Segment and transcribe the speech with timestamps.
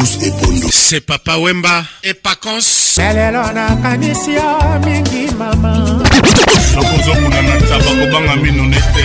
[0.00, 4.48] bruce epondo se papa wemba epacons elelo nakanisi yo
[4.84, 5.72] mingi mama
[6.74, 9.04] nakozokuna na taba kobanga mino nete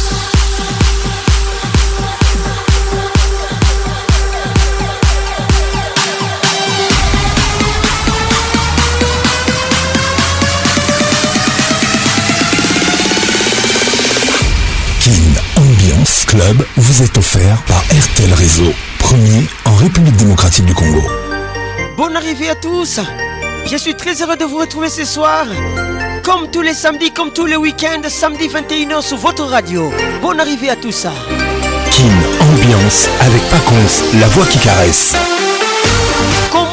[16.31, 21.01] club vous est offert par RTL Réseau, premier en République démocratique du Congo.
[21.97, 23.01] Bonne arrivée à tous.
[23.69, 25.45] Je suis très heureux de vous retrouver ce soir.
[26.23, 29.91] Comme tous les samedis, comme tous les week-ends, samedi 21h sur votre radio.
[30.21, 31.05] Bonne arrivée à tous.
[31.91, 35.13] Kim, Ambiance avec Paconce, la voix qui caresse.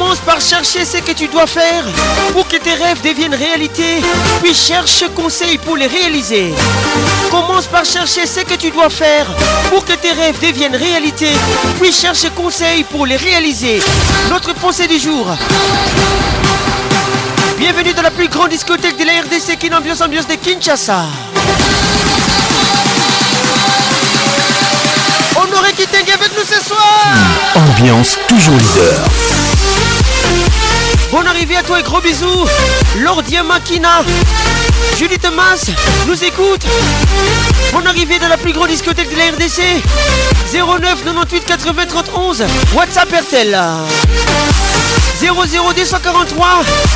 [0.09, 1.83] Commence par chercher ce que tu dois faire
[2.33, 4.01] pour que tes rêves deviennent réalité,
[4.41, 6.51] puis cherche conseil pour les réaliser.
[7.29, 9.27] Commence par chercher ce que tu dois faire
[9.69, 11.31] pour que tes rêves deviennent réalité,
[11.79, 13.83] puis cherche conseil pour les réaliser.
[14.31, 15.27] Notre pensée du jour.
[17.59, 21.03] Bienvenue dans la plus grande discothèque de la RDC qui est l'ambiance ambiance de Kinshasa.
[25.35, 27.07] On aurait quitté avec nous ce soir.
[27.77, 29.07] Ambiance toujours leader.
[31.11, 32.45] Bon arrivée à toi et gros bisous.
[32.99, 34.03] Lordia Makina,
[34.97, 35.65] Julie Thomas
[36.07, 36.61] nous écoute.
[37.73, 39.83] Bon arrivée dans la plus grande discothèque de la RDC.
[40.53, 43.57] 09 98 80 31 WhatsApp RTL.
[45.19, 45.35] 00
[45.75, 46.47] 243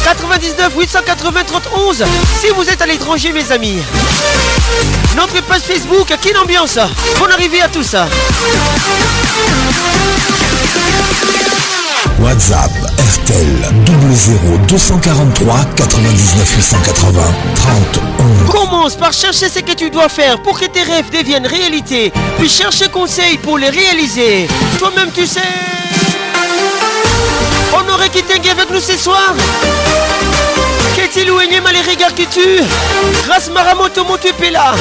[0.06, 1.94] 99 880 31
[2.40, 3.80] si vous êtes à l'étranger mes amis.
[5.16, 6.78] Notre page Facebook, quelle ambiance
[7.18, 7.96] Bon arrivée à tous
[12.24, 13.56] WhatsApp RTL
[14.68, 17.22] 00243 99880
[17.56, 22.14] 99 Commence par chercher ce que tu dois faire pour que tes rêves deviennent réalité,
[22.40, 24.48] puis cherche conseil pour les réaliser.
[24.80, 25.42] Toi-même tu sais.
[27.74, 29.34] On aurait quitté avec nous ce soir.
[30.96, 31.60] Qu'est-il ou les
[31.92, 32.64] regards qui tu
[33.28, 34.06] Grâce Maramoto
[34.52, 34.76] là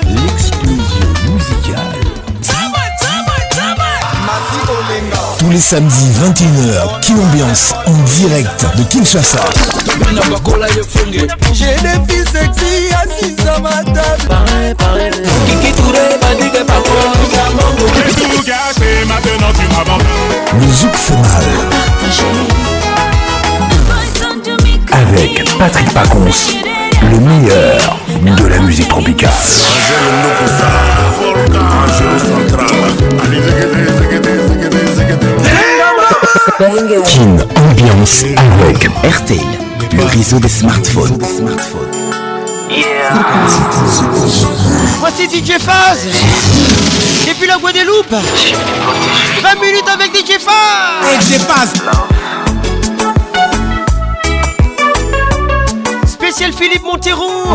[5.45, 9.39] tous les samedis 21h, qui Ambiance en direct de Kinshasa.
[11.53, 11.65] J'ai
[24.91, 26.23] Avec Patrick Pacons,
[27.11, 27.97] le meilleur
[28.35, 29.31] de la musique tropicale.
[36.57, 38.23] Kin Ambiance
[38.61, 39.39] avec RTL,
[39.93, 41.17] le réseau des smartphones.
[44.99, 45.99] Voici DJ Faz
[47.37, 48.11] puis la Guadeloupe.
[49.41, 51.19] 20 minutes avec DJ Faz.
[51.19, 51.73] DJ Faz.
[56.07, 57.53] Spécial Philippe Montero.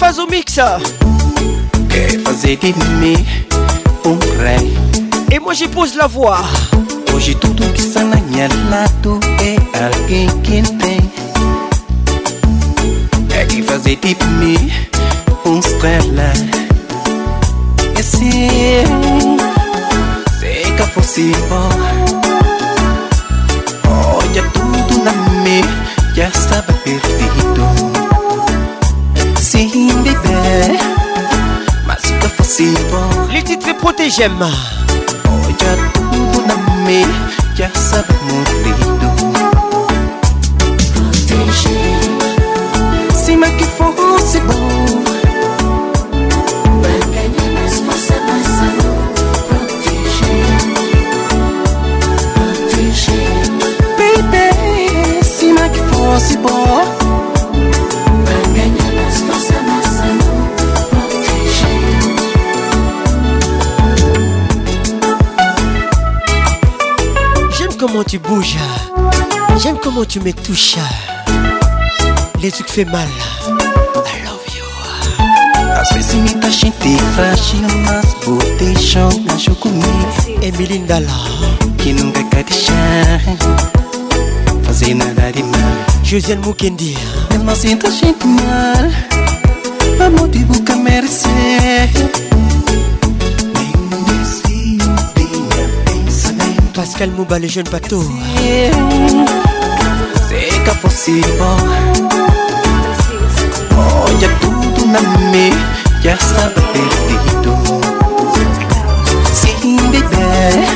[0.00, 0.54] faz o mix.
[1.90, 3.14] Quer fazer de mim
[4.06, 4.74] um rei?
[5.30, 6.40] Emoji pôs la voix.
[7.14, 11.00] Hoje tudo que está na minha lado é alguém que tem.
[13.28, 14.72] Quer fazer de mim
[15.44, 16.32] um estrela?
[17.98, 18.24] E se
[18.80, 19.36] eu
[20.40, 21.68] sei que é possível,
[24.16, 25.12] olha tudo na
[26.14, 27.49] já estava perdido.
[33.32, 35.80] Les titres protégés Regarde
[36.12, 37.02] mon ami
[37.56, 38.76] Car ça va mourir
[40.94, 41.78] Protégé
[43.14, 43.94] C'est ma que for
[44.24, 44.54] c'est bon
[53.98, 56.89] Baby, Se me que for c'est bom
[68.10, 68.56] tu bouges.
[69.62, 70.74] J'aime comment tu me touches.
[72.42, 73.06] Les trucs fait mal.
[73.06, 73.50] I
[74.24, 75.62] love you.
[75.80, 80.36] Às vezes me tá gente frágil, mas vou deixar na chocolate.
[80.42, 81.06] Emily Ndala.
[81.78, 83.20] Que nunca quer deixar
[84.64, 85.86] fazer nada de mal.
[86.02, 86.96] Josiane Mukendi.
[87.30, 88.90] Mesmo assim tá gente mal.
[90.06, 91.90] Amor de boca merecer.
[96.92, 98.02] Pascal Mouba, les jeunes bateaux.
[100.28, 101.24] C'est qu'à possible.
[103.72, 104.94] Oh, y'a tout un
[105.24, 105.50] ami,
[106.04, 106.50] y'a ça
[109.32, 110.66] Sin beber,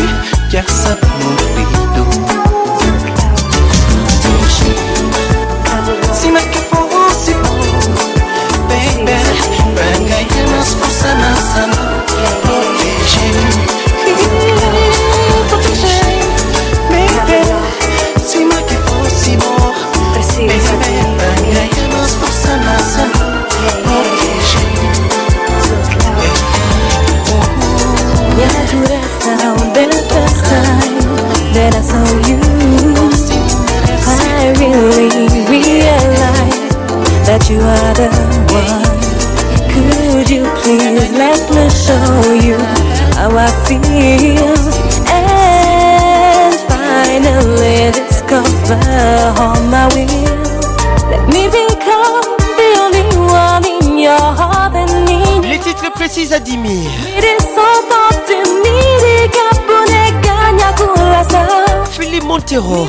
[62.56, 62.82] Serro.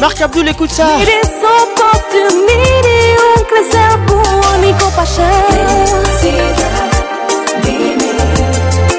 [0.00, 0.86] Marc Abdul, écoute ça.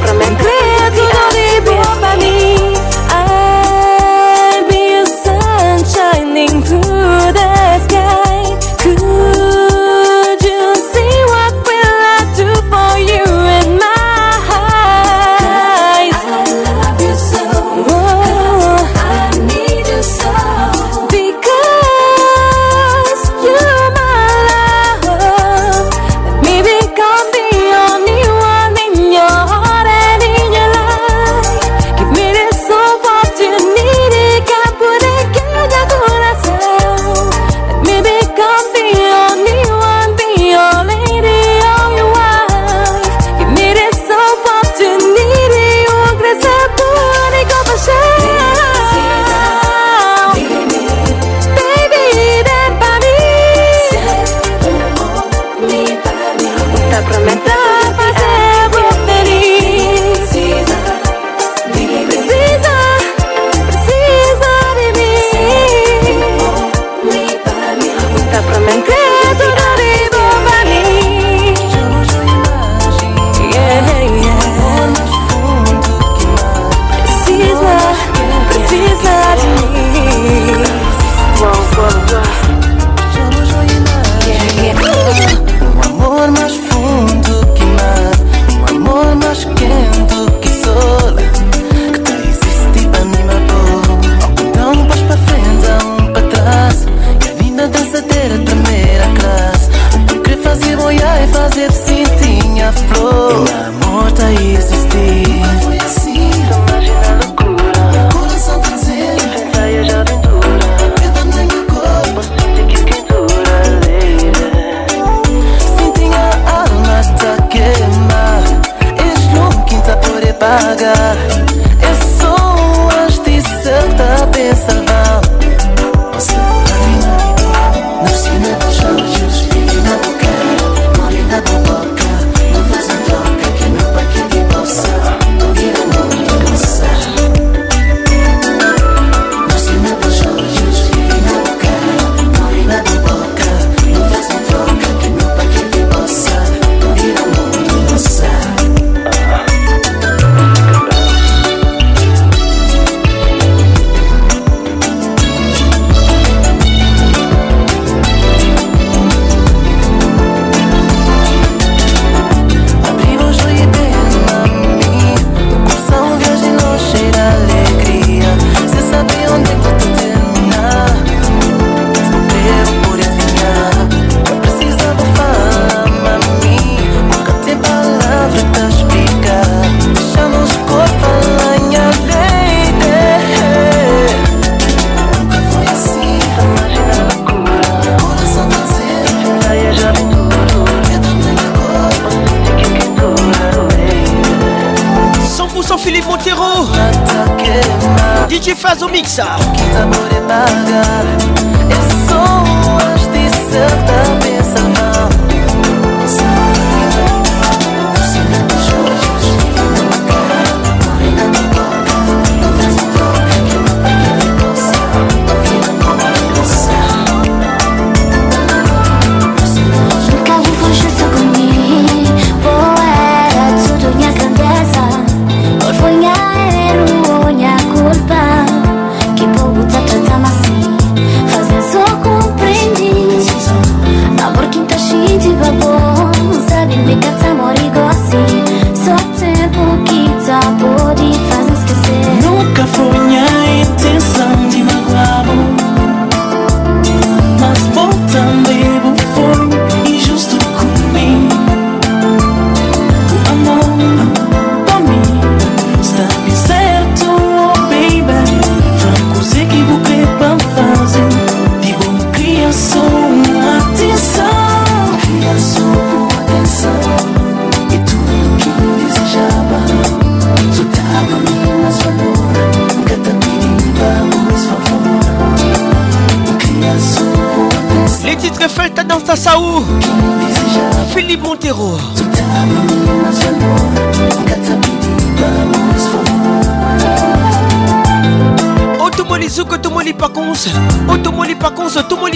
[0.01, 0.40] prometo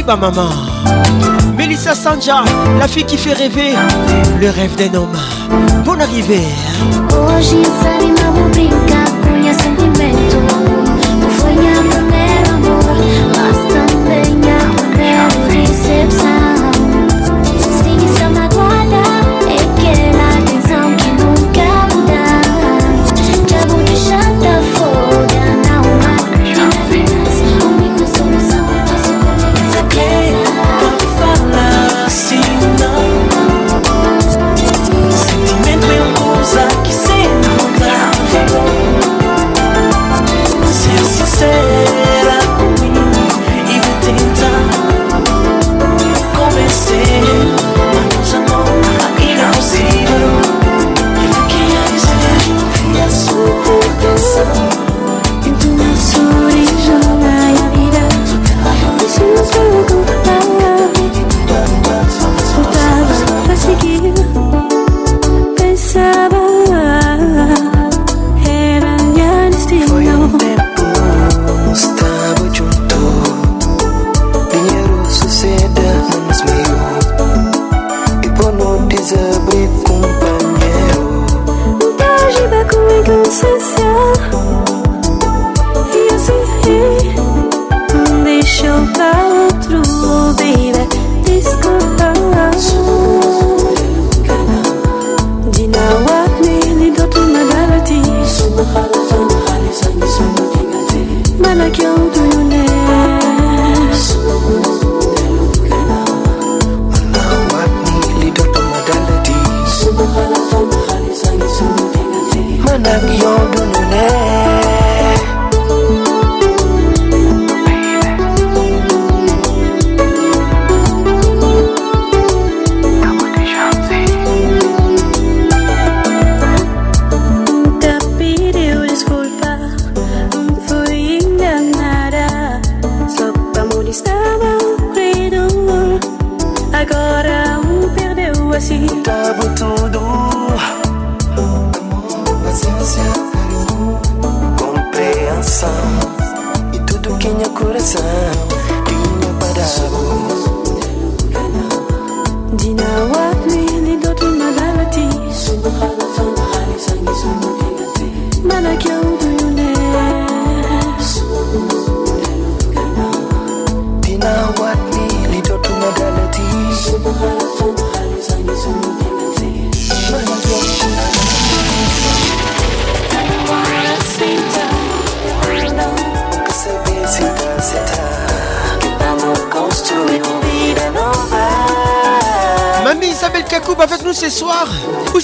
[0.06, 0.48] bamama
[1.58, 2.44] Melissa Sanja,
[2.80, 3.72] la fille qui fait rêver
[4.40, 5.18] le rêve d'un homme.
[5.84, 6.44] Bonne arrivée.
[7.12, 9.05] Hoje salimos brincar.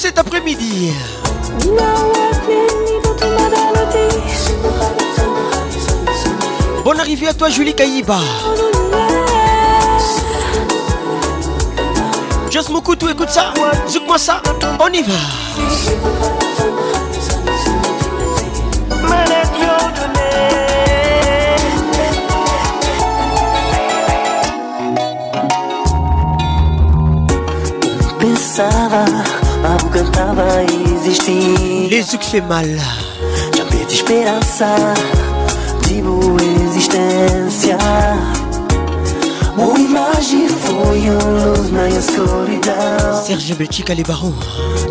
[0.02, 0.92] cet après-midi.
[6.84, 8.12] Bon arrivée à toi Julie Juste
[12.50, 13.54] Just tu écoute ça,
[13.88, 14.42] zouk-moi ça,
[14.80, 15.14] on y va.
[29.92, 31.88] cantava existir.
[31.90, 32.66] Les que fez mal.
[33.56, 34.68] Já de esperança,
[35.82, 36.04] de
[36.66, 37.78] existência.
[39.58, 43.24] Uma imagem foi um luz na escuridão.
[43.26, 44.34] Sérgio Betica Libarro.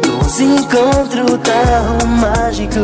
[0.03, 2.77] Doce encontro tão mágico,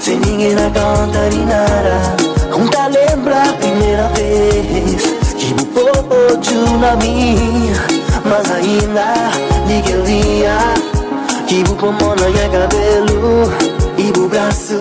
[0.00, 2.16] sem ninguém na conta de nada.
[2.50, 5.02] Conta lembra a primeira vez
[5.38, 7.86] que me pôde na minha,
[8.24, 9.30] mas ainda
[9.68, 10.95] ninguém via.
[11.48, 13.52] Ibu pomona minha cabelo
[13.96, 14.74] Ibu braço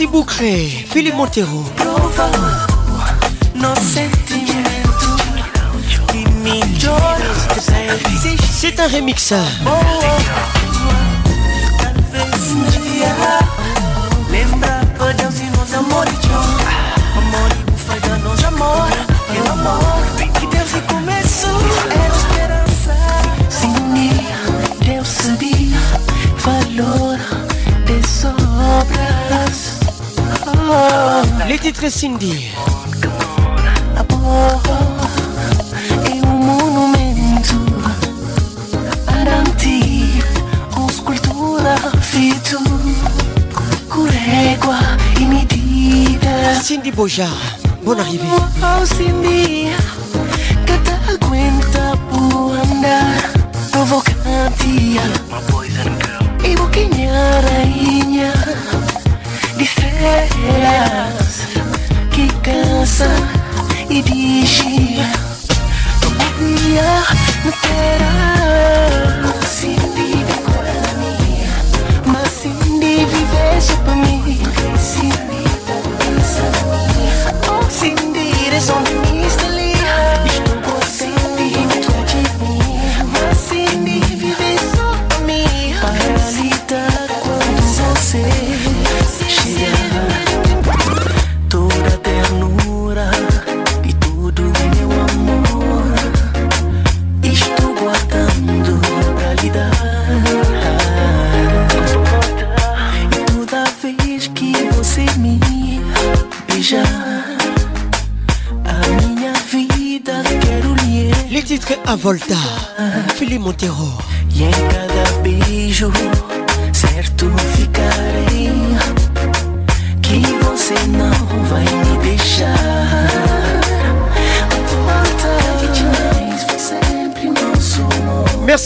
[0.00, 1.62] Nancy Boucré, Philippe Montero.
[8.58, 9.34] C'est un remix.
[9.66, 9.99] Oh.
[31.80, 32.48] maître Cindy.
[46.62, 47.26] Cindy Boja,
[47.84, 48.22] bonne arrivée.
[48.32, 48.86] Oh,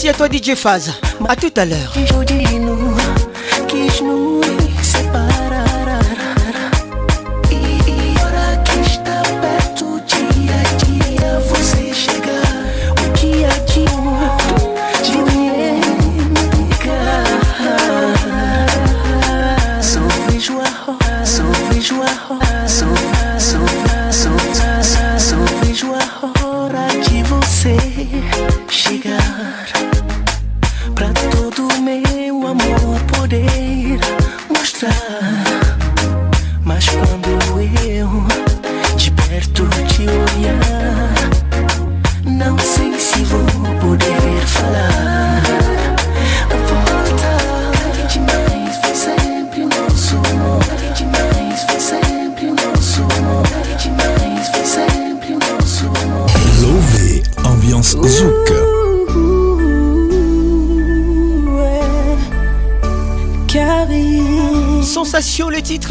[0.04, 0.92] Merci à toi DJ Faz.
[1.26, 1.94] À tout à l'heure.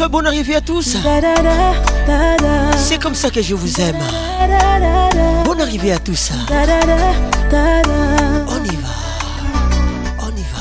[0.04, 0.98] Très bonne arrivée à tous.
[2.76, 3.96] C'est comme ça que je vous aime.
[5.46, 6.30] Bonne arrivée à tous.
[6.30, 6.48] On y
[8.68, 8.74] va.
[10.18, 10.60] On y va.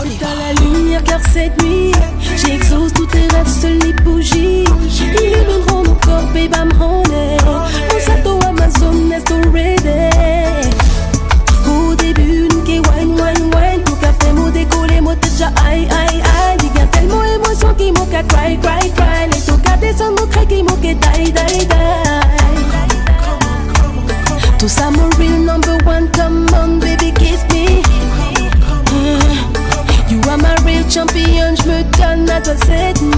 [0.00, 0.26] On y va.
[0.42, 1.92] la lumière car cette nuit,
[2.36, 4.64] j'exauce tous tes rêves, restes, les bougies.
[4.82, 7.40] Illumineront nos corps, babe, I'm on it.
[7.46, 10.10] On s'attend à ma zone, est already.
[11.70, 13.84] Au début, nous qui wine, wine, wine.
[13.86, 16.13] Nous café, nous décoller, moi déjà, aïe, aïe.
[17.84, 22.20] ki muka cry cry cry little got this on mukha ki muke die die die
[24.60, 27.64] to real number one come on baby kiss me
[28.44, 29.34] uh,
[30.12, 33.13] you are my real champion je donne à toi cette nuit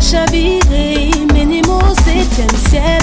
[0.00, 2.99] Chaviré, minimo mon septième ciel.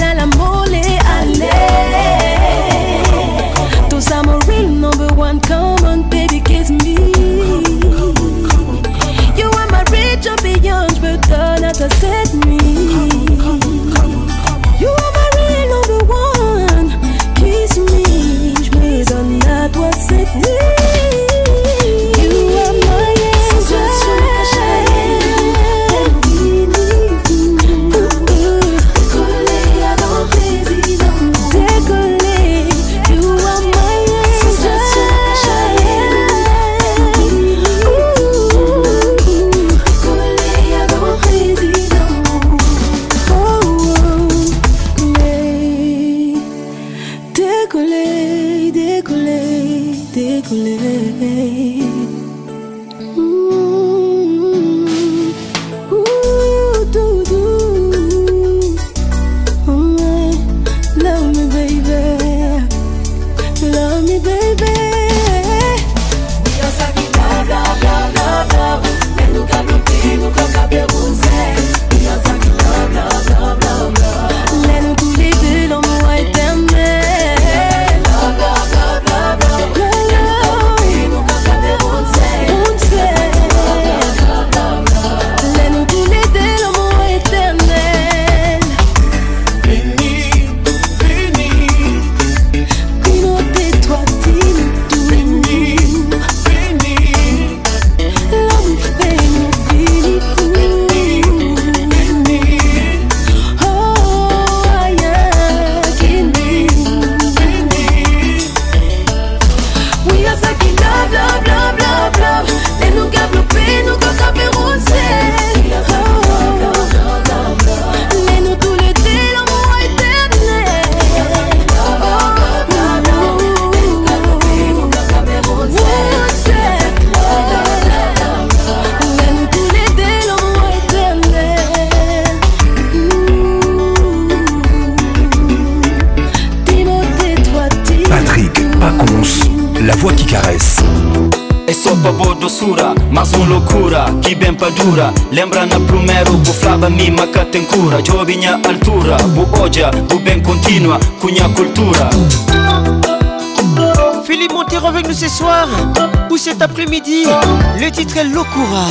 [157.98, 158.86] titre est Lokura.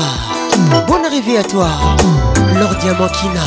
[0.85, 1.69] Bonne arrivée à toi,
[2.55, 3.39] Lord Diamantina.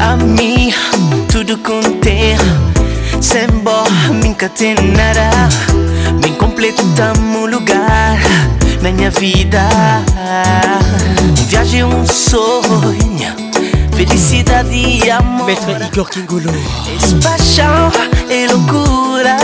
[0.00, 0.74] Ami,
[1.28, 2.34] tudo conter,
[3.20, 3.84] sembo,
[4.20, 5.30] minka tenara.
[6.20, 8.16] Bem me Mon lugar
[8.82, 9.62] na minha vida.
[11.22, 13.32] Um un um sonho,
[13.96, 15.46] felicidade e amor.
[15.46, 16.50] Maître Igor Kingolo.
[17.00, 17.92] Es paixão
[18.28, 19.36] e loucura.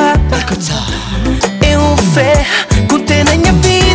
[1.63, 2.45] Et Eu fé,
[2.89, 3.88] contei na minha vida.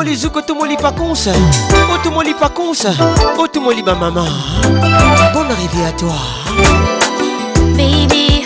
[0.00, 1.32] otomoli zuku otomoli pakonsa
[1.94, 2.94] otomoli pakonsa
[3.36, 4.24] otomoli bamama
[5.34, 6.16] bon arrivé à toi
[7.76, 8.39] Baby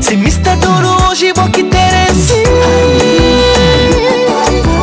[0.00, 2.42] C'est Mister Dodo j'y vois qui réussi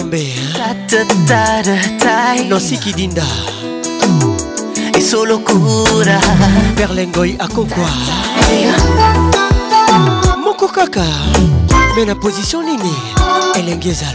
[0.04, 0.28] Nos eh?
[2.48, 3.24] Nosi Kidinda
[4.94, 6.20] Eso locura
[6.76, 7.88] Berlengoy Akokwa
[10.44, 11.04] Moko kaka
[11.96, 12.92] Mais la position nini
[13.54, 14.12] Elengezala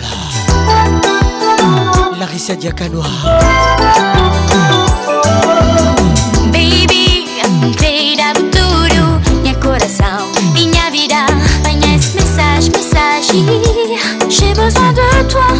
[2.19, 3.07] Larissa Diakanoa
[6.53, 7.25] Baby,
[7.65, 9.01] inteira tudo
[9.41, 11.25] Minha coração, minha vida
[11.57, 13.33] Apanha esse message Message
[14.29, 15.50] J'ai besoin de toi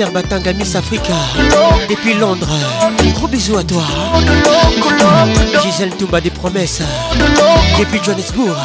[0.00, 1.12] Jennifer Batanga Miss Africa
[1.90, 2.48] depuis Londres.
[3.14, 3.82] Gros bisous à toi.
[5.62, 6.80] Gisèle Toumba des promesses
[7.78, 8.56] depuis Johannesburg.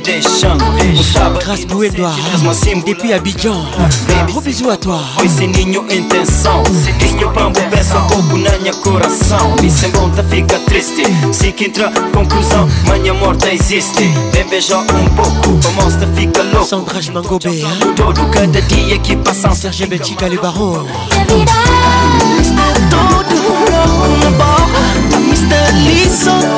[0.00, 2.16] diferente Grâce pour Edouard,
[2.86, 3.54] depuis Abidjan.
[4.26, 5.00] Gros bisous a toi.
[5.20, 6.62] Oi, sininho intenção.
[7.00, 9.56] Sininho pambo, peça pouco na minha coração.
[9.62, 11.02] Me sem vontade fica triste.
[11.32, 14.02] Se que entra conclusão, manhã morta existe.
[14.32, 14.86] Vem beijar um
[15.16, 16.64] pouco, a mostra fica louco.
[16.66, 17.50] Sandra Mangobé,
[17.96, 19.50] todo cada dia que passa.
[19.54, 20.86] Serge Betica, le barão.
[22.90, 23.34] Todo
[23.70, 24.78] louco, uma bola.
[25.08, 26.57] A Mr.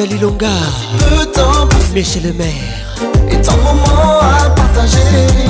[0.00, 0.48] Michael Ilonga
[1.92, 2.98] Michel Le Maire
[3.28, 5.46] Et ton moment à partager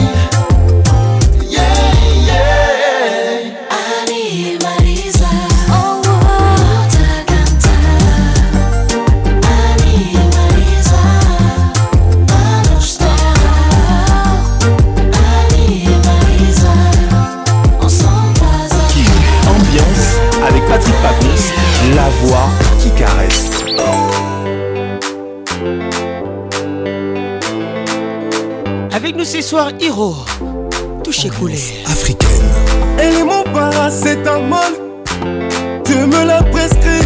[29.50, 30.14] soir Hiro
[31.02, 32.52] Touche coulé Africaine
[33.00, 34.74] Elle est mon paracétamol
[35.84, 37.04] Tu me l'a prescrit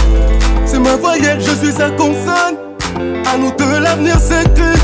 [0.66, 2.58] C'est ma voyelle, je suis sa consonne
[3.30, 4.78] À nous de l'avenir s'écrit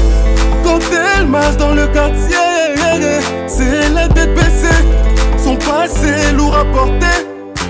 [0.65, 0.79] Quand
[1.19, 2.49] elle marche dans le quartier
[3.47, 4.83] C'est la tête baissée
[5.45, 7.19] Son passé lourd à porter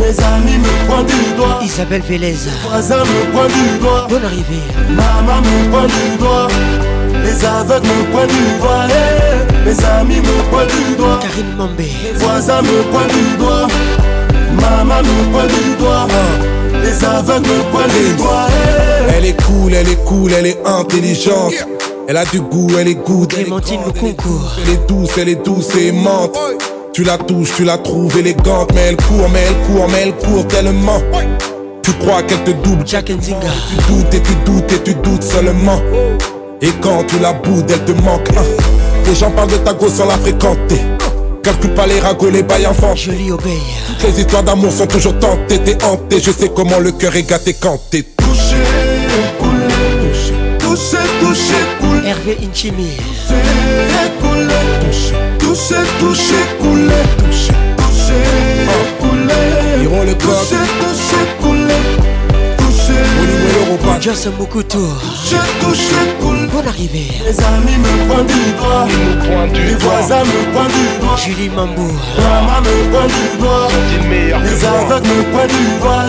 [0.00, 1.58] Mes amis me pointent du doigt.
[1.62, 2.36] Isabelle Vélez.
[2.70, 4.06] Voisin me pointe du doigt.
[4.08, 4.62] Bonne arrivée.
[4.96, 6.48] Maman me pointe du doigt.
[7.24, 8.84] Les aveugles me point du doigt.
[9.66, 11.18] Mes amis me pointent du doigt.
[11.20, 11.88] Karim Mambé.
[12.14, 13.68] voisin me point du doigt.
[14.60, 16.06] Maman me pointe du doigt
[16.80, 18.46] les les doigts.
[19.16, 21.52] Elle est cool, elle est cool, elle est intelligente.
[22.08, 23.32] Elle a du goût, elle est good.
[23.36, 24.56] le concours.
[24.64, 26.36] Elle est douce, elle est douce et aimante.
[26.92, 30.14] Tu la touches, tu la trouves élégante, mais elle court, mais elle court, mais elle
[30.16, 31.00] court tellement.
[31.82, 32.82] Tu crois qu'elle te double.
[32.86, 33.48] Jack and Zinga.
[33.76, 35.80] Tu doutes et tu doutes et tu doutes seulement.
[36.60, 38.28] Et quand tu la boude, elle te manque.
[38.36, 38.40] Ah.
[39.06, 40.80] Les gens parlent de ta grosse sans la fréquenter
[41.52, 42.94] calcule pas les ragots, les bails enfants.
[42.94, 43.62] Je l'y obéis.
[43.86, 46.20] Toutes les histoires d'amour sont toujours tentées, t'es hanté.
[46.20, 48.58] Je sais comment le cœur est gâté quand t'es touché.
[49.38, 52.08] Touché, touché, touché, coulé.
[52.08, 52.90] Hervé Inchimi.
[55.38, 56.94] Touché, touché, touché, coulé.
[57.18, 58.18] Touché, touché,
[59.00, 60.14] coulé.
[60.18, 61.36] Touché, touché,
[64.08, 64.80] beaucoup Mokuto.
[65.30, 66.48] Je touche le poule.
[66.50, 67.08] Bonne arrivée.
[67.26, 69.44] Les amis me pointent du doigt.
[69.52, 71.16] Les voisins me pointent du doigt.
[71.24, 71.88] Julie Mambo.
[72.16, 74.40] Maman me pointe du doigt.
[74.44, 76.04] Les aveugles me pointent du doigt.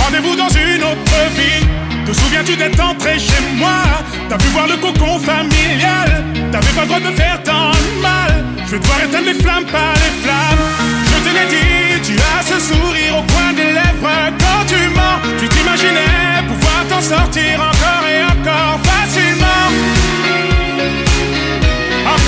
[0.04, 1.66] Rendez-vous dans une autre vie.
[2.06, 3.84] Te souviens-tu d'être entré chez moi
[4.28, 8.46] T'as pu voir le cocon familial T'avais pas le droit de faire tant de mal
[8.66, 10.66] Je vais voir éteindre les flammes par les flammes
[11.06, 15.20] Je te l'ai dit, tu as ce sourire au coin des lèvres Quand tu mens,
[15.40, 18.80] tu t'imaginais pouvoir t'en sortir encore et encore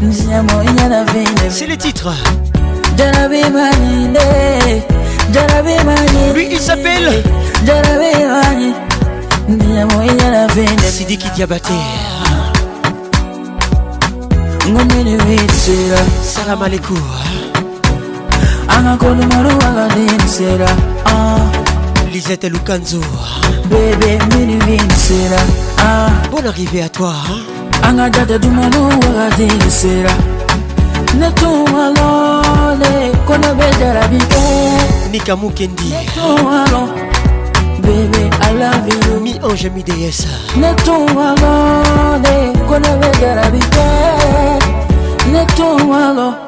[0.00, 2.08] Nous y amons, il y en avait C'est le titre
[2.96, 4.16] Jara be manile
[5.32, 7.10] Jara be manile Lui il s'appelle
[7.66, 8.74] Jara be manile
[9.48, 11.74] Nous y amons, il y en avait Sidiki Diabaté
[12.24, 12.26] ah.
[14.68, 17.02] Ngomene wetera Salam alaikum
[18.78, 20.66] angakolumaro wanganinisera
[21.06, 21.46] ah.
[22.12, 23.00] lisette lukanzo
[23.68, 25.36] bébé minivinisera
[25.84, 26.08] ah.
[26.30, 27.14] bonne arrivée à toi
[27.84, 30.10] angadada dumalo wanganinisera
[31.18, 36.88] netoalole kona bedala bite nika mukendi netoalo
[37.82, 43.86] bébé I love you mi ange mi deyesa netoalole kona bedala bite
[45.32, 46.47] netoalo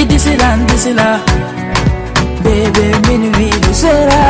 [0.00, 1.20] idisila ndisila
[2.44, 4.20] bebe minvilusera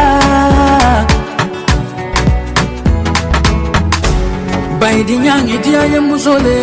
[4.80, 6.56] baidi nyangi diyaye musole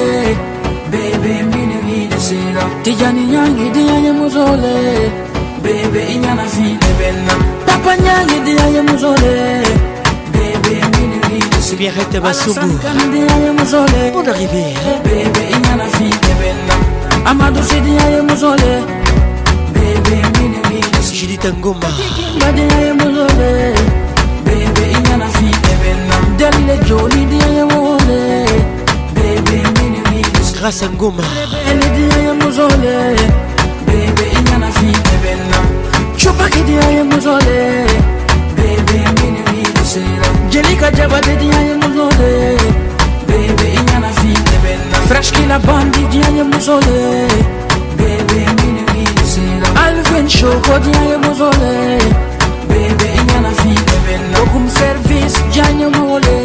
[0.92, 4.74] bebe minvilusera tijani nyangi diyaye musole
[5.64, 7.36] bebe inyana file benna
[7.68, 9.34] papa nyangi diyaye musole
[10.34, 12.60] bebe minvilusera Pierrette Bassoubo
[14.14, 14.74] Pour l'arrivée
[15.04, 16.78] Bébé, il y en a fille, belle
[17.26, 18.84] Amadou Sidi aye muzole
[19.74, 21.88] Bebe mini mini Sidi tangomba
[22.40, 23.74] Bade aye muzole
[24.46, 28.46] Bebe inyana fi ebena Delile joli di aye muzole
[29.16, 30.22] Bebe mini mini
[30.60, 31.24] Grâce Ngoma
[31.66, 32.96] Bebe di aye muzole
[33.88, 35.60] Bebe inyana fi ebena
[36.18, 37.86] Chupa kidi aye muzole
[38.56, 39.70] Bebe mini mini
[40.50, 42.58] Jelika jabade di aye muzole
[43.28, 43.73] Bebe
[45.08, 47.28] Frashki la bandi dianye muzole
[47.98, 51.98] Bebe mini gini sila Alven shoko dianye muzole
[52.70, 56.36] Bebe inyana fika bella Okum service dianye muzole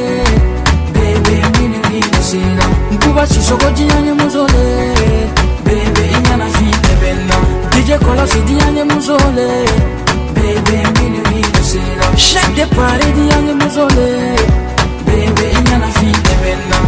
[0.92, 4.64] Bebe mini gini sila Mkuba susoko dianye muzole
[5.64, 7.36] Bebe inyana fika bella
[7.70, 9.48] DJ Kolosi dianye muzole
[10.34, 14.08] Bebe mini gini sila Shake the party dianye muzole
[15.06, 16.87] Bebe inyana fika bella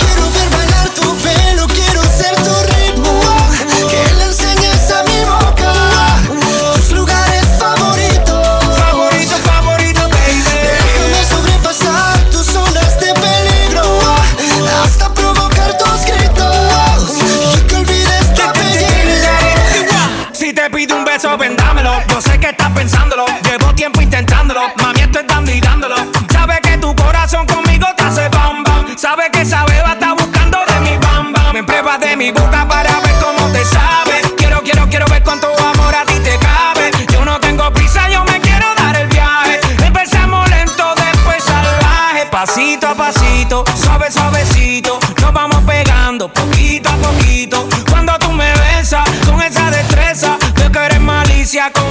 [32.21, 34.21] mi boca para ver cómo te sabe.
[34.37, 36.91] Quiero, quiero, quiero ver cuánto amor a ti te cabe.
[37.11, 39.59] Yo no tengo prisa, yo me quiero dar el viaje.
[39.83, 42.27] Empezamos lento, después salvaje.
[42.29, 44.99] Pasito a pasito, suave, suavecito.
[45.19, 47.67] Nos vamos pegando poquito a poquito.
[47.89, 51.90] Cuando tú me besas con esa destreza, te que malicia con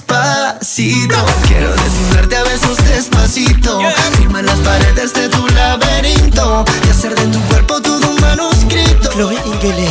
[1.47, 3.79] Quiero desnudarte a besos despacito
[4.17, 9.35] Firma las paredes de tu laberinto Y hacer de tu cuerpo todo un manuscrito Chloé
[9.45, 9.89] Ingelé,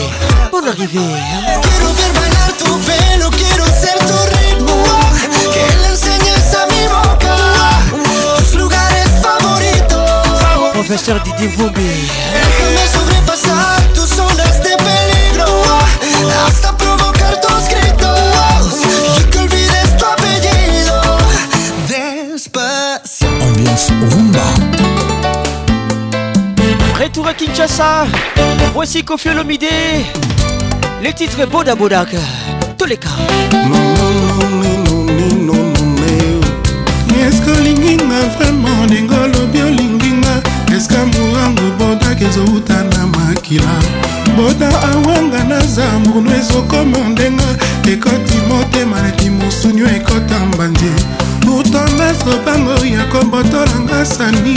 [0.52, 4.84] bon idea Quiero ver bailar tu pelo, quiero ser tu ritmo
[5.52, 11.50] Que le enseñes a mi boca Tus lugares favoritos Profesor Didier
[27.00, 28.04] Retour à Kinshasa,
[28.74, 29.64] voici Kofi Olomide,
[31.02, 32.14] les titres Boda Bodak,
[32.76, 33.08] tous les cas.
[37.26, 40.32] eske olinginga vraimen ndenge olobi olinginga
[40.76, 43.74] eske morango bodak ezouta na makila
[44.36, 47.44] boda awanga naza murno ezokoma ndenga
[47.92, 50.94] ekoti motema neti mosunio ekota mbanje
[51.72, 54.54] thomas robango yako botolanga sani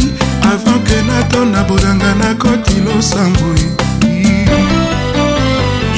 [0.51, 3.49] avant ke natona bolanga nakoti losambo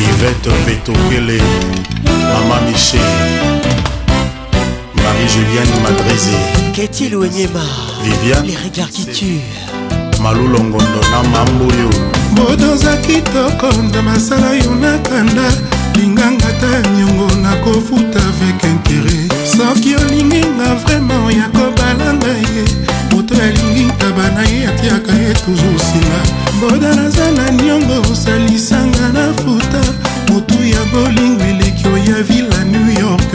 [0.07, 1.39] ivete betokele
[2.31, 3.09] mama michel
[5.03, 6.35] marie-juliane madrisi
[6.75, 7.65] ketil wenyema
[8.03, 9.47] viviane les regards qui tuent
[10.23, 11.89] malulongondo na mamboyo
[12.37, 15.47] bodozaki toko nda masala yo nakanda
[15.95, 19.17] olinganga ta niongo nakofuta avec intere
[19.55, 22.63] soki olinginga vraimen ya kobalanga ye
[23.11, 26.19] moto alingi ntaba na ye atiaka ye toujours nsima
[26.61, 29.81] boda naza na niongo osalisanga na futa
[30.31, 33.31] motu ya bolingo eleki oya vila new york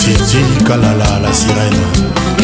[0.00, 1.86] titi kalala la sirene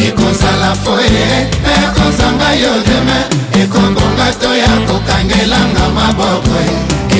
[0.07, 1.27] ekozala foye
[1.61, 3.19] mpe ekozanga yo deme
[3.63, 6.57] ekobonga to ya kokangelanga maboko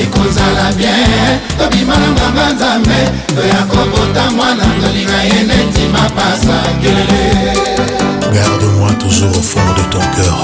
[0.02, 3.00] ekozala bien tobima na nganga nzambe
[3.34, 7.24] toya kobota mwana tolinga ye neti mapasa kelele
[8.34, 10.38] garde-moi toujours au fond de ton cœur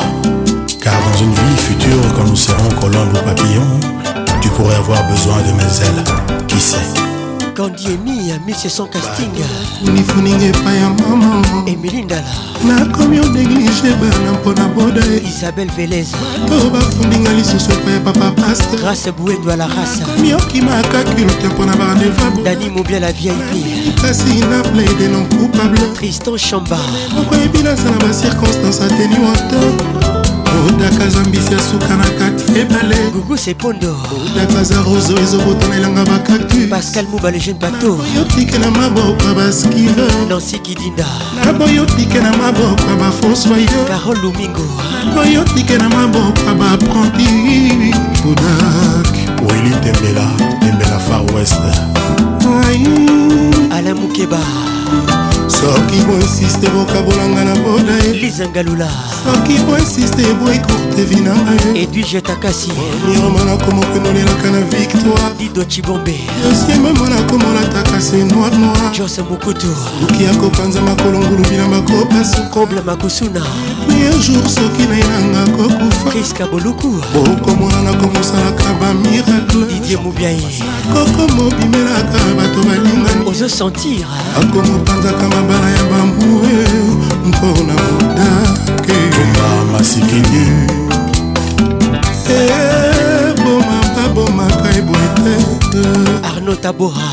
[0.85, 3.77] car dans une vie future quand nous serons colombes ou papillons
[4.41, 6.05] tu pourrais avoir besoin de mes ailes
[6.49, 7.05] qui sait
[7.55, 9.47] gandiemi ya miseson castinga
[9.95, 11.39] nifuninga epai ya mama
[11.71, 12.25] emili ndala
[12.67, 16.11] nakomi odeglige bana mpona boda isabel velez
[16.51, 21.77] to bafundinga lisusu epai ya papa pastre grâce bouedo a la racekomi okimaka culte mpona
[21.77, 26.79] barandevabo dani mobia la vieille kasi na plaide non coupable tristan chamba
[27.15, 30.13] moko yebi nasala bacirconstance ateniwante
[30.61, 33.97] odaka zambisi ya suka na kati ebale gugusepondo
[34.27, 40.59] odaka za roso ezobotanelanga bakaktu pascal muba le jeune bato naboyotike na maboka baskive nansi
[40.59, 41.07] kidinda
[41.45, 44.67] naboyotike na maboka bafosoyo carol lumingo
[45.05, 49.13] naboyotike na maboka bapranti kodak
[49.49, 50.29] weli tembela
[50.61, 51.57] tembela far west
[53.71, 54.41] alain mukeba
[55.49, 58.89] soki boinsiste bokabolanga na boda ye moïse ngalula
[59.23, 66.15] soki boesiste boekote vinanga edwige takasi oh, lioma nakomokonolelaka na victoire dido cibombe
[66.51, 69.67] yosiemema nakomona takasi noir noir jose mokutu
[70.01, 73.41] suki akopanza makolongulu bilamba kopasa koble makusuna
[73.87, 80.43] premier jour soki nayenanga kokufa kriska boluku bokomonana komosalaka bamiracle didie mobiai
[80.93, 84.07] koko mobimelaka bato balingani ozosentir
[84.43, 86.53] akomopanzaka mabala ya bambue
[87.27, 88.24] mpona moda
[88.87, 90.45] keboma eh, sikini
[92.33, 95.09] ebomaka ah, bomaka eboye
[95.73, 95.85] te
[96.29, 97.11] arno tabora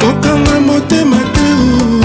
[0.00, 1.46] kokanga motema te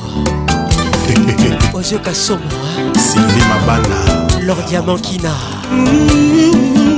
[1.73, 2.49] ozokasomo
[2.97, 5.31] sylvie mabana lor diamant kina
[5.71, 6.92] mm -hmm.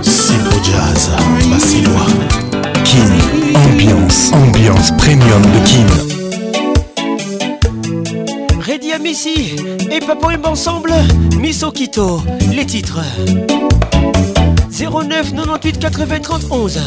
[0.02, 1.16] sipo jaza
[1.50, 2.06] basilwa
[2.88, 3.12] kin
[3.64, 5.92] ambiance ambiance premium de kin
[8.66, 9.54] Redia Messi
[9.90, 10.92] et Papa Wimba ensemble,
[11.38, 12.22] Miss Okito,
[12.54, 13.00] les titres
[14.70, 16.80] 09 98 80 30 11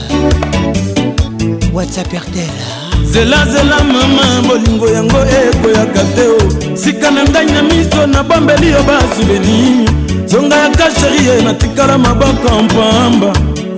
[1.73, 8.67] WhatsApp RTL zelazela mama bolingo yango ekoyaka te o sika na ngai na miso nabombeli
[8.73, 9.85] yo basuveni
[10.27, 13.33] zonga ya kasherie natikala maboko mpamba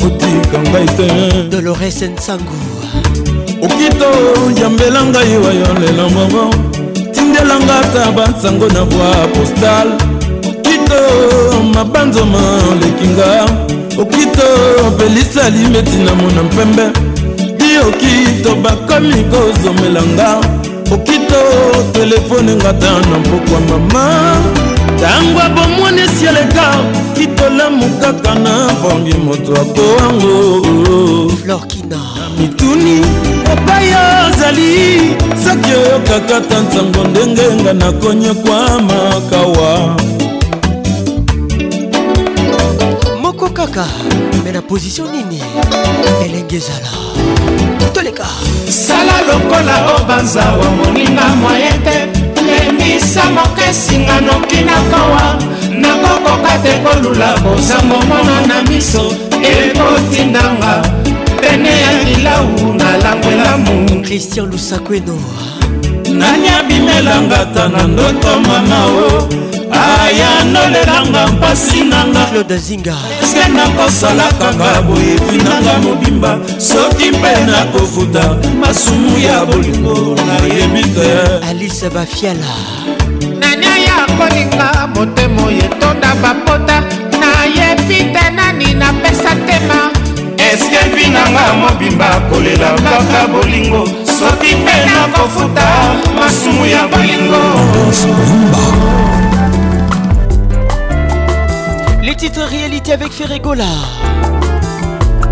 [0.06, 1.08] otika ngai te
[1.52, 2.58] dolores nsangu
[3.66, 4.10] okito
[4.62, 6.44] yambela ngai wayo lelo moko
[7.16, 9.88] tindelanga ata bansango na voi postal
[10.50, 11.00] okito
[11.76, 12.40] mabanzoma
[12.72, 13.46] olekinga
[14.02, 14.48] okito
[14.98, 17.07] pelisali meti na mona mpembe
[17.82, 20.38] okito bakomi kozomelanga
[20.92, 21.40] okito
[21.94, 24.36] telefone ngata na mpokwa mama
[24.96, 26.76] ntango abomwani esi aleka
[27.14, 30.62] kitolamu kaka na bongi moto akowango
[31.44, 32.00] florkina
[32.40, 32.98] mituni
[33.54, 39.98] epai ozali soki oyokaka ta ntango ndenge nga nakonyekwa makawa
[43.22, 43.86] moko kaka
[44.48, 45.40] me na position nini
[46.26, 46.88] elenge ezala
[47.94, 48.26] toleka
[48.70, 51.98] sala lokola o banzawa moninga mwaye te
[52.48, 55.26] lemisa moko esinga noki nakowa
[55.82, 59.04] nakokoka te kolula kozango mona na miso
[59.52, 60.74] ekotindanga
[61.42, 65.18] pene ya lilau nalangwela mu christian lusakweno
[66.20, 69.47] nani abimelanga ta na ndoto mama o
[69.78, 78.24] ayanolelanga mpasi nangaeske nakosalakanga boyekinanga mobimba soki mpe nakofuta
[78.62, 81.10] masumu ya bolingo nayebi te
[81.50, 82.54] alisa bafiala
[83.40, 86.78] nani aya kolinga motema oyetonda bapota
[87.22, 89.80] nayebi te nani napesa tema
[90.48, 93.84] eske vi nanga mobimba kolela kaka bolingo
[94.20, 95.68] soki mpe nakofuta
[96.16, 97.44] masumu ya bolingo
[102.18, 103.66] titre réalité avec Ferregola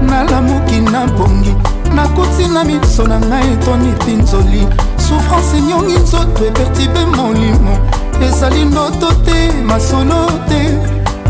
[0.03, 1.49] nalamuki na bongi
[1.95, 4.67] nakuti na miso na ngai etoni pinzoli
[4.97, 7.73] souffrance enyongi nzoto epertibe molimo
[8.21, 10.61] ezali ndoto te masolo te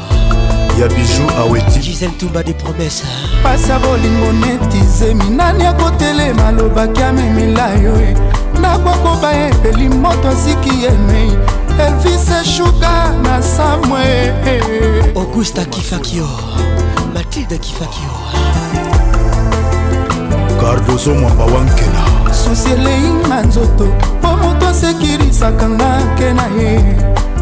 [0.81, 3.03] ya biju aweti gisel tumba de promese
[3.43, 8.15] pasi ya bolingo netizemi nani akotelema alobaki amemila yo e
[8.61, 11.35] nakwakoba epeli moto asiki emei
[11.79, 14.35] elvis eshuka na samwe
[15.17, 16.29] augusta kifakio
[17.15, 18.11] matilde kifakio
[20.61, 23.87] cardoso mwamba wankena susi elei na nzoto
[24.21, 26.85] mpo moto asekirisaka nga nke na ye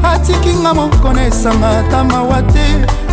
[0.03, 2.67] atikinga moko na esanga ata mawa te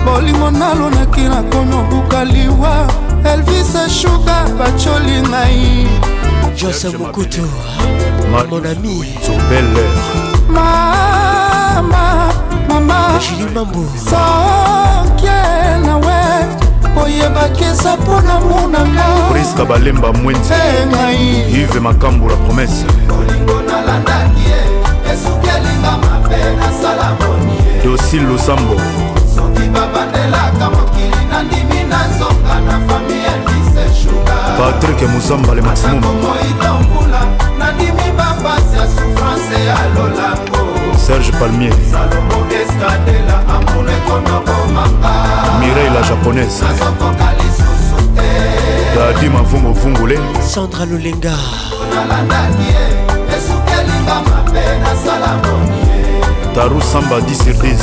[0.06, 2.88] bolingo nalonaki nakomi obuka liwa
[3.34, 5.88] elvis eshuka bacoli ngai
[6.62, 7.42] jose mokutu
[8.32, 9.98] mon ami zobeler
[11.84, 12.34] mama
[12.70, 13.38] mamasokie
[15.86, 16.24] nawe
[17.04, 22.86] oyebaki eza mpona monangapriska balemba mwenzengai ive makambo la promese
[23.20, 24.60] olingo nalandaki e
[25.14, 28.76] esuki elinga mabe nasala moni dosi losambo
[29.36, 37.22] soki babandelaka mokili nandimi na nzoka na fami elise shuga patrik musamba le maximum moitambula
[37.60, 40.63] nandimi bapasi ya souffrance ya lolango
[41.04, 41.68] Serge Palmier
[45.60, 46.64] Mireille la japonaise
[48.96, 51.36] dadi mavungu vungule sandra lolenga
[56.56, 57.76] taru samba 10 sur 10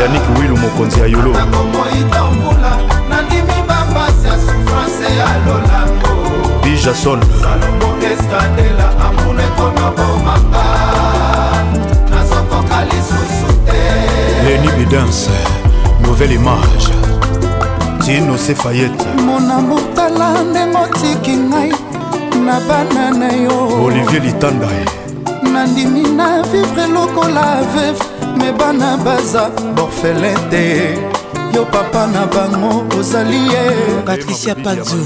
[0.00, 2.72] yanik wilu mokonzi ya yolo nakomoitamvula
[3.10, 5.99] nandimi bapasi ya souffrance ya lolama
[6.84, 10.64] jason salomo eskadela amuna ekoma bomanga
[12.10, 13.80] nazokoka lisusu te
[14.44, 15.30] leni bidance
[16.00, 16.86] nouvelle image
[18.04, 21.72] tino sefayete mona motala ndenge otiki ngai
[22.46, 24.68] na bana na yo olivier litanda
[25.52, 28.04] nandimi na vivre lokola veve
[28.38, 30.94] me bana baza borfelin te
[31.54, 33.62] yo papa na bango ozali ye
[34.06, 34.96] patricia panzo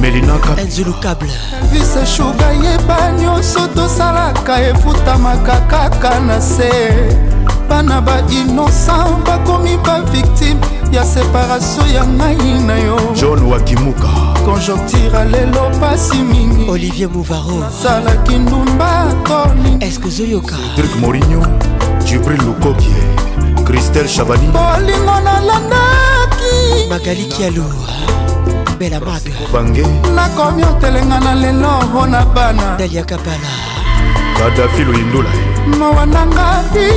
[0.00, 1.30] melinakaenzulukable
[1.72, 6.70] vise shuga yeba nyonso tosalaka efutamaka kaka na se
[7.68, 10.60] bana bainocent bakomi bavictime
[10.92, 14.08] ya separatio ya ngai na yo john wakimuka
[14.44, 21.42] conjonctura lelo pasi mingi olivier mouvaro nasalaki ndumba toni eske zoyoka cedrik morigno
[22.04, 23.04] jibril lukokie
[23.66, 27.90] christel chabani bolingo nalandaki magali kialoa
[28.80, 29.28] bela mabe
[30.14, 33.50] nakomi otelenga na lelo mpo na bana dalia kapala
[34.40, 35.28] kadafi loyindula
[35.78, 36.88] mowananga bi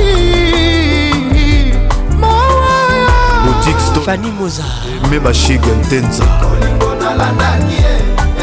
[4.04, 4.64] fani moza
[5.10, 7.94] mema shige ntenza olingo nalandaki ye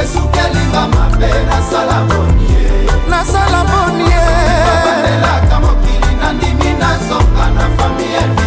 [0.04, 2.70] esuki elinga mabe nasala boni ye
[3.10, 4.24] nasala boni ye
[4.68, 8.41] babandelaka mokili nandimi nazonga na famille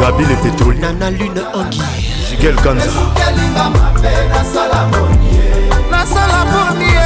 [0.00, 1.82] gabi le pétrole nana lune angi
[2.28, 2.92] jigel kanza
[5.90, 6.98] nasala bonie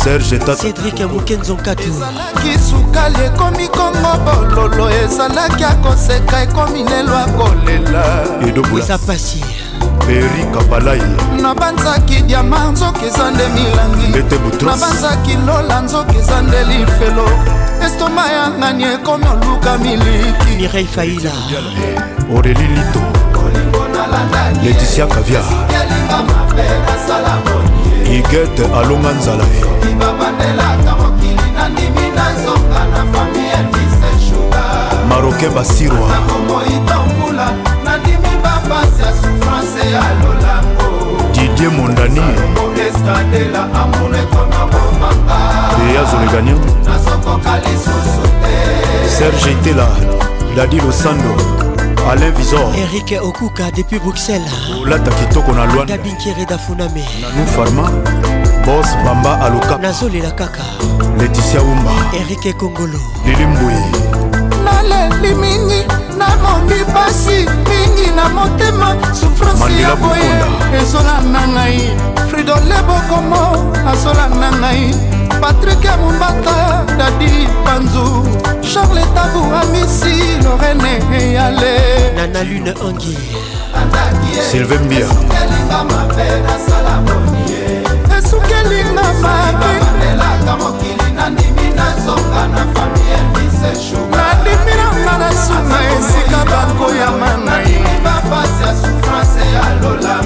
[0.00, 4.12] serge tatacédrik ya mokenzonkato ezalaki sukali ekomi kongo
[4.48, 8.04] bololo ezalaki akoseka ekomi lelo akolela
[8.48, 9.44] edoesa pasi
[10.06, 11.02] peri kapalai
[11.42, 14.08] nabanzaki diama nzoki eza nde milangi
[14.68, 17.28] nabanzaki lola nzoki eza nde lifelo
[17.86, 21.32] estoma ya ngani ekomi oluka miliki mirei faila
[22.36, 23.00] oreli lito
[24.64, 25.42] leticia kavia
[28.14, 29.64] igete alonga nzala ye
[35.08, 36.10] maroke basirwa
[41.34, 42.22] didie mondani
[45.92, 46.54] eyazolegania
[49.18, 49.86] serge itela
[50.56, 51.59] dadi losando
[52.08, 54.48] alain visor erik okuka depuis bruxelles
[54.82, 57.86] olata kitoko na lwandabinkere dafuname nanu farma
[58.66, 60.64] bos bamba aluka nazolela kaka
[61.18, 63.76] leticia umba erik kongolo lilimbwi
[64.64, 65.80] naleli mingi
[66.18, 70.30] namoni pasi mingi na motema sufrance ya boye
[70.82, 71.80] ezolanda ngai
[72.30, 73.42] fridole bokomo
[73.90, 78.04] azolanda ngai patrik ya mombata dadi panzu
[78.60, 81.76] charle tabu amisi lorene eyale
[82.14, 83.16] nana lune angi
[84.50, 85.08] sylvain bia
[88.16, 93.18] esukelinga mabeelaka mokili nandimi nazonga na famie
[94.12, 97.80] nadimiranga na suna esika bakoyama nai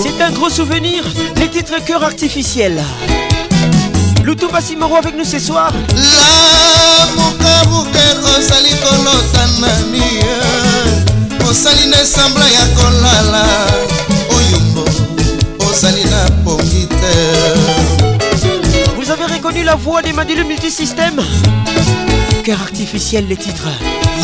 [0.03, 1.03] c'est un gros souvenir
[1.37, 2.79] les titres cœur artificiel
[4.23, 8.05] lutumba simoro avec nous ce soir la mokabuke
[8.37, 10.54] ozali kolota na nie eh.
[11.49, 13.47] osali na esambla ya kolala
[14.35, 14.83] oyombo
[15.69, 18.45] ozali na pongi te
[18.97, 21.21] vous avez reconnu la voix des madile multisystème
[22.43, 23.69] cœur artificiel les titres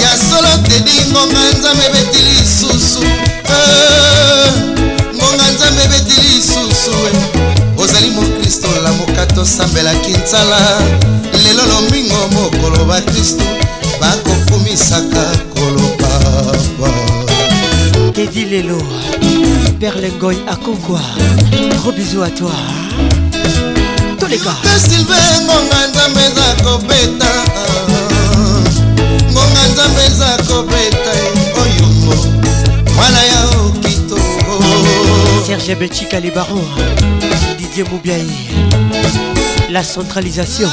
[0.02, 3.02] ya solo tedi ngonga nzambe ebeti lisusu
[3.56, 4.52] eh.
[5.14, 7.82] ngonga nzambe ebeti lisusu eh.
[7.84, 10.60] ozali mokristo lamoka tosambelaki nzala
[11.44, 13.44] lelo lomingo mokolo bakristu
[14.02, 15.51] bakokumisaka
[18.24, 18.78] Teddy Lelo,
[19.80, 21.02] Berlengoy à Concoua.
[21.80, 22.52] Gros bisous à toi.
[24.20, 24.54] Tous les cas.
[24.78, 27.32] Sylvain, ngonga nzambe eza kobeta
[29.32, 31.12] ngonga nzambe eza kobeta
[31.64, 32.16] oyongo
[32.96, 34.64] mwana ya okitoko
[35.48, 36.62] serge betika libaro
[37.58, 38.30] didier mobiai
[39.72, 40.70] la centralisation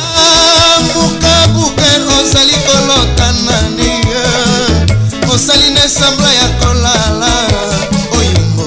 [0.95, 3.58] bukabuka ah, ozali kolotana
[5.39, 7.49] osali na esambla ya kolala
[8.19, 8.67] oyimbo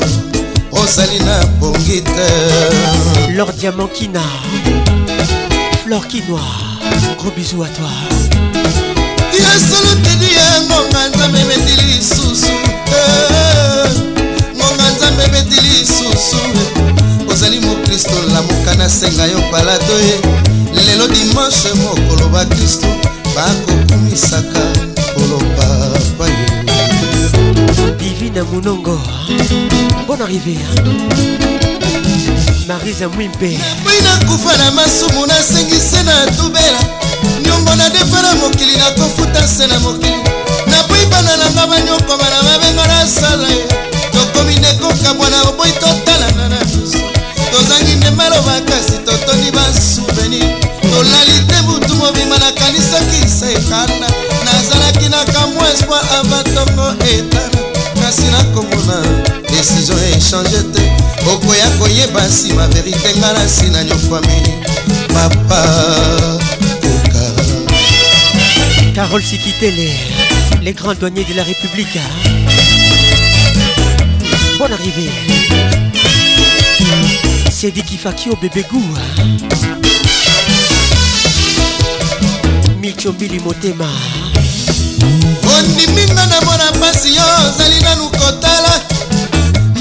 [0.84, 4.22] ozali na bongi te lor diamankina
[5.84, 6.39] flor kinoi
[7.19, 8.12] gros bisou à toi
[9.39, 12.54] yasolo tedi ya ngonga nzambe ebeti lisusu
[14.58, 16.37] ngonga nzambe ebeti lisusu
[17.32, 20.20] ozali mokristo lamuka nasenga yo palato ye
[20.87, 22.87] lelo dimanshe mokolo bakristo
[23.36, 24.91] bakokumisaka
[27.97, 28.97] divine munongo
[30.08, 30.58] bonne arrivée
[32.68, 36.80] marisa mwimpe moi nakufa na masumu nasengise na tubela
[37.42, 40.16] niongo nadefa na mokili nakofuta se na mokili
[40.68, 43.66] naboyi bana nanga banyokoma na babengo nasala ye
[44.13, 47.01] tokomi nekoka bwana oboyi totalana na miso
[47.51, 50.46] tozangi nde maloba kasi totoni basouvenir
[50.82, 54.08] tolali te butu mobima nakanisaki se ekanda
[54.46, 57.71] nazalaki na kamwa espoir ava ntongo etana
[58.12, 59.00] kasi nakomona
[59.50, 60.83] desizio echange te
[61.33, 64.39] okoya koyeba nsima verite nga na nsina nyokwami
[65.16, 65.62] papa
[66.82, 67.24] koka
[68.96, 69.89] carole sikitele
[70.62, 72.00] les grands douaniers de la république
[74.59, 75.12] bonne arrivée
[77.50, 78.92] sedi kifaki au bébé goût
[82.82, 83.88] michombili motema
[85.62, 88.74] ondimi nga na mona mpasi yo ozali nanu kotala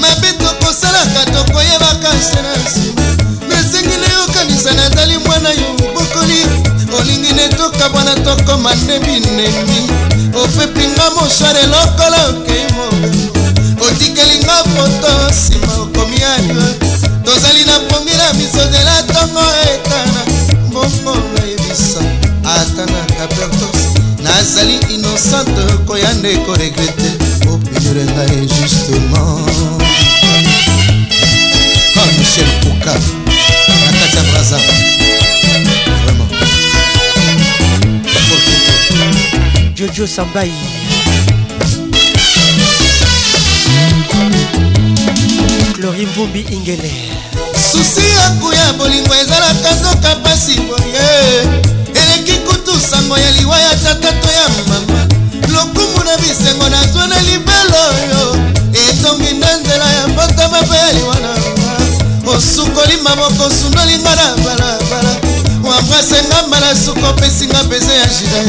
[0.01, 3.01] mabe tokosalaka tokoyebaka se na nsima
[3.49, 6.41] nasengi nayokanisa nazali mwana yo bokoli
[6.99, 9.79] olingi netoka bwana tokoma ndembinemi
[10.43, 16.61] opepinga moshare lokola okei mobembo otikelinga foto nsima okomi ayo
[17.25, 20.19] tozali na pongi na misozela ntongo etana
[20.69, 22.01] mbongo nayebisa
[22.55, 23.81] atanaka bertos
[24.31, 27.09] nazali innocente koya nde koregrete
[27.51, 29.43] obligere ngai justement
[31.99, 32.93] oh michel puka
[33.83, 34.57] na kati ya braza
[36.03, 36.31] vraiment
[39.75, 40.51] jojo sambai
[45.83, 46.91] lori mvumbi ingele
[47.71, 51.07] susi yaku ya bolingo ezalaka soka mpasi boye
[52.81, 55.05] losango ya liwa ya tata to ya mama
[55.53, 58.35] lokumu na bisengo nazwa na libelo oyo
[58.87, 61.29] etongi na nzela ya mbota mabe ya liwa na
[62.25, 65.15] ma osukoli maboko osunolinga na balabala
[65.63, 68.41] wambrasenga mbala suko opesinga pese ya jida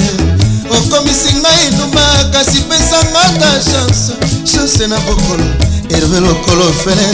[0.78, 2.00] okomisi ngai nduma
[2.32, 4.12] kasi pesanga ta chance
[4.52, 5.44] chance na bokolo
[5.90, 7.06] herve lokolo fele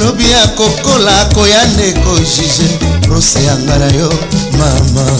[0.00, 2.68] lobi ya kokola koya ndeko juge
[3.06, 4.12] prose yanga na yo
[4.58, 5.10] mama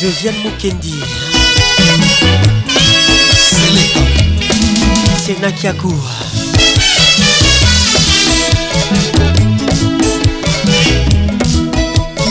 [0.00, 0.94] Josiane Mukendi
[5.26, 5.92] Sena Kiakour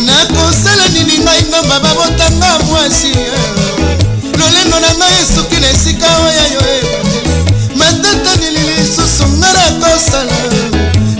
[0.01, 4.01] nakosala nini ngai ngomba babotanga mwasi eh.
[4.37, 6.83] lolendo na ngai esuki na esika oya yo eh.
[7.75, 10.33] matatanili lisusu ngai nakosala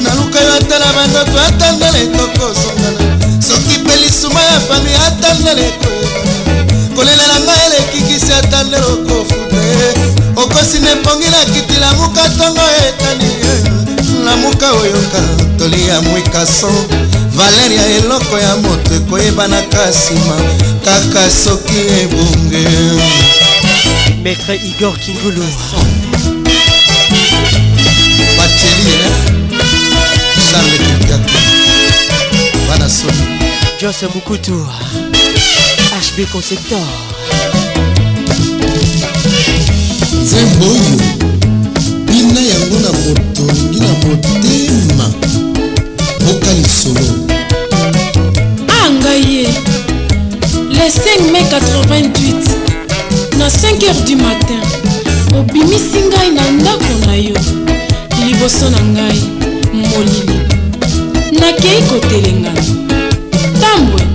[0.01, 2.99] naluka yo atala bandoto atandala ekokosongana
[3.47, 6.38] soki mpe lisuma ya fami atandala ekoyebana eh.
[6.99, 9.89] kolelela ngai elekikisi ata nde okofuta ye
[10.35, 13.25] okosi na epongi na kiti lamuka ntongo etani
[14.25, 15.21] lamuka oyoka
[15.57, 16.71] tolia mwikaso
[17.35, 20.35] valeria eloko ya moto ekoyebanaka nsima
[20.85, 22.63] kaka soki ebonge
[24.23, 25.45] maître igor kingulu
[28.37, 29.11] baceli eh?
[30.51, 31.39] charles kikatu
[32.69, 33.23] bana soni
[33.81, 34.65] jose mukutu
[36.19, 36.79] bébé concepteur
[40.21, 45.05] nzembo oyo bina yango na motongi na motema
[46.25, 47.07] boka lisolo
[48.83, 49.47] anga ye
[50.69, 50.85] le
[51.29, 52.33] 5 mai 88
[53.37, 54.61] na 5 heures du matin
[55.39, 57.35] obimisi ngai na ndako na yo
[58.27, 59.19] liboso na ngai
[59.91, 60.37] molili
[61.39, 62.61] nakei kotelengana
[63.61, 64.08] tambwe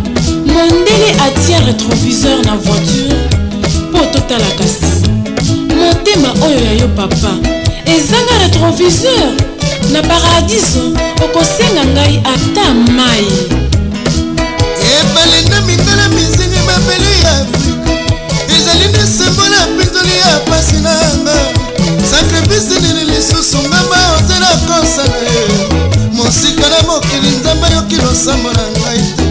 [0.54, 3.16] mondele atia retroviseur na voiture
[3.90, 5.08] mpo totalaka nsima
[5.84, 7.32] motema oyo ya yo papa
[7.94, 9.30] ezanga retroviseur
[9.92, 10.82] na paradiso
[11.24, 12.66] okosenga ngai ata
[12.96, 13.26] mai
[14.96, 17.92] ebale na mindala mizingi mabele ya afrika
[18.56, 21.36] ezali na sembola mpinzoli ya pasi na yanga
[22.10, 25.30] sakrifisi nini lisusu ngamba ozela kosala
[26.16, 29.23] mosika na mokili nzambe yoki losambo na ngai te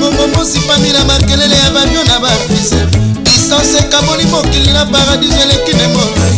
[0.00, 2.86] libongo mosipami na makelele ya bavio na bafise
[3.22, 6.36] distance ekaboli mokili na paradiso eleki ne molai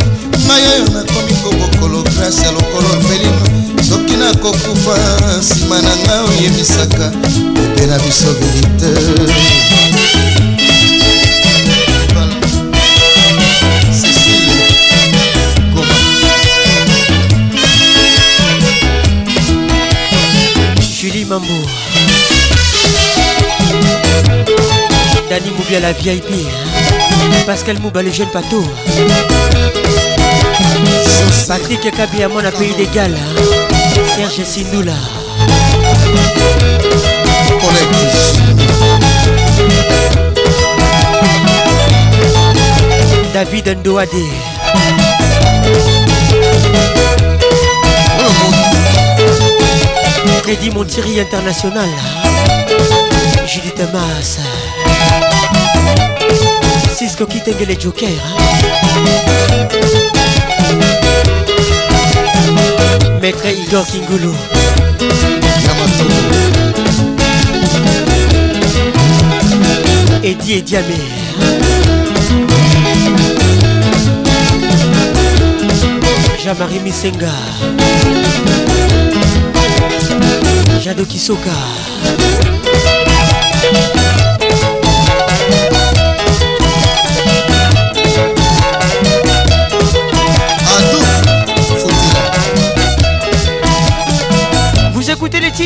[0.48, 3.46] mai oyo nakomi kobokolo grase ya lokolo velino
[3.88, 4.98] soki nakokufa
[5.40, 7.12] nsima na nga oyebisaka
[7.72, 8.92] ebe na biso verite
[25.56, 27.40] Boubia la VIP hein.
[27.46, 28.62] Pascal Mouba le jeune pato
[31.46, 33.42] Patrick Kabiamon à pays d'égal hein.
[34.16, 34.92] Serge Sinoula
[43.34, 44.08] David Ndoade
[50.42, 53.46] Freddy Montieri International hein.
[53.46, 54.38] Judith Mass
[57.06, 58.06] qui Kitengele Joker.
[58.06, 58.20] jokers
[63.04, 63.18] hein.
[63.20, 64.32] Maître Igor Kingulu.
[70.22, 70.94] Eddie et Diamé.
[76.44, 77.30] Jamari Misenga.
[80.82, 81.52] Jado Kisoka.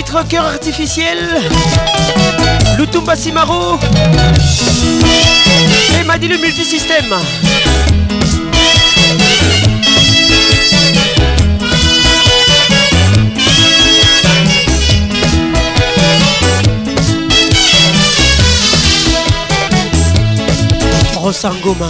[0.03, 1.17] Petit Cœur artificiel,
[2.79, 3.79] Lutumba Simaro
[5.99, 7.07] et m'a dit le multisystème.
[21.15, 21.89] Rosangoma.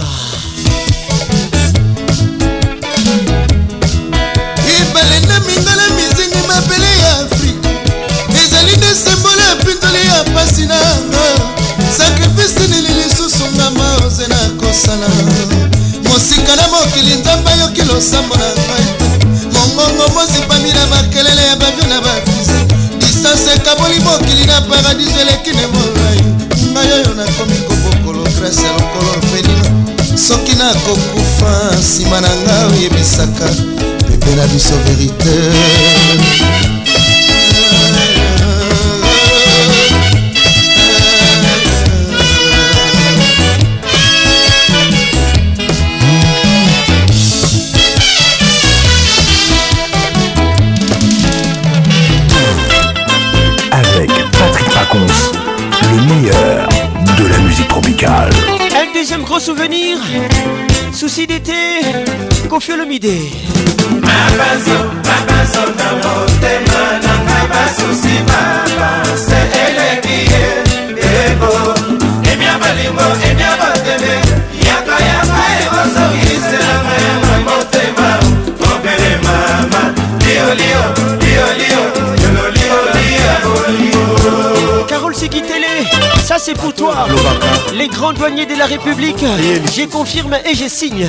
[17.81, 18.85] ekoki losambo na ngai
[19.53, 22.65] mongongo mosipami na bakelele ya bavio na bafise
[22.99, 26.21] distance ekaboli mokili na paradis eleki ne molai
[26.73, 29.97] ngai oyo nakomi kobokolo grase ya lokolo fenino
[30.27, 33.47] soki nakokufa nsima na ngai oyebisaka
[34.07, 36.76] pepe na biso verite
[59.47, 59.99] souvenirs,
[60.91, 61.79] soucis d'été,
[62.49, 63.31] confieux le midi.
[86.47, 86.95] c'est pour toi.
[87.73, 89.25] Les grands douaniers de la République,
[89.75, 91.05] J'ai confirme et j'ai signe.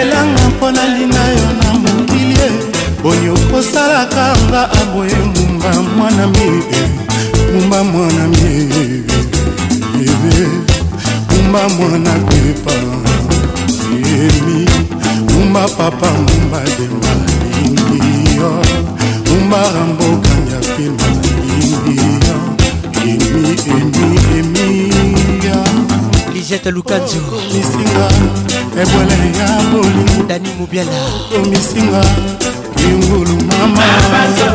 [0.00, 2.50] yelanga mpo nalinga yo na mokili e
[3.02, 6.82] boni okosalaka nga aboye mbumba mwana mie
[7.48, 9.02] mbumba mwana mie
[11.28, 12.74] mbumba mwana pepa
[14.04, 14.58] yemi
[15.22, 18.50] mbumba papa mbumba demba lingi yo
[19.26, 21.96] mbumba rambokanga filma lingi
[22.26, 22.38] yo
[23.10, 24.99] emi emi emi
[26.50, 28.04] lisette lukanzu komisinga
[28.82, 31.00] ebwele ya boli dani mobiala
[31.30, 32.02] komisinga
[32.76, 34.50] kingulu mamabanzo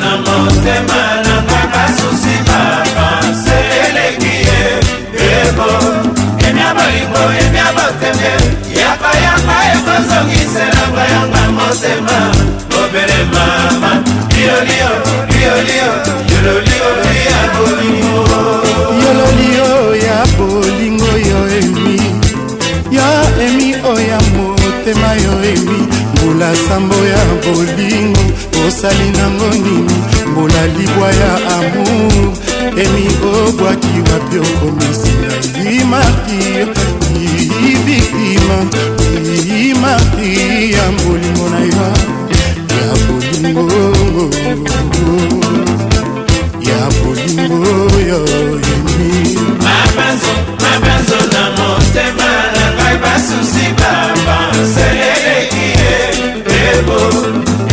[0.00, 3.56] na motema nanga basusi bapanse
[3.86, 4.64] eleki ye
[5.42, 5.68] ebo
[6.48, 8.32] emia bolingo emia botembe
[8.80, 12.16] yaka yaka ekozongiselanga yanga motema
[12.72, 13.92] mobele mama
[14.34, 14.92] liolio
[15.32, 15.90] liolio
[16.30, 16.88] yololio
[17.30, 18.36] ya bolingo
[19.04, 19.93] yololio
[20.24, 21.96] ya bolingo yo emi
[22.90, 23.08] yo
[23.46, 25.78] emi oya motema yo emi
[26.16, 28.20] mbula sambo ya bolingo
[28.68, 29.90] osali nango nini
[30.30, 32.32] mbula libwa ya amour
[32.82, 36.66] emi obwaki wapi okomisi na limartir
[37.70, 38.58] ibiktima
[39.60, 41.88] imartir ya bolingo na yo
[42.80, 43.72] ya bolingo
[46.68, 47.64] ya bolingo
[48.08, 48.24] yo
[48.54, 49.53] emi
[49.96, 55.94] mabenzo mabenzo na motema na ngai basusi babanseleleki ye
[56.68, 56.98] ebo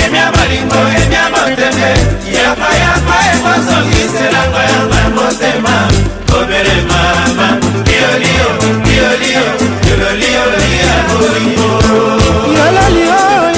[0.03, 1.89] emia bolingo emia moteme
[2.38, 5.76] yaka yaka ekozongiselanga yanga ya motema
[6.38, 7.48] obele mama
[7.88, 8.49] liolio
[8.91, 9.45] liolio
[9.89, 10.43] yololio
[10.85, 11.69] ya bolingo
[12.57, 13.51] yololio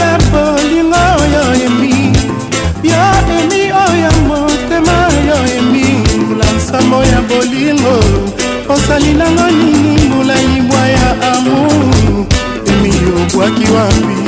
[8.93, 12.25] osali nanga nini mbula libwa ya amour
[12.71, 14.19] emi obwaki wapi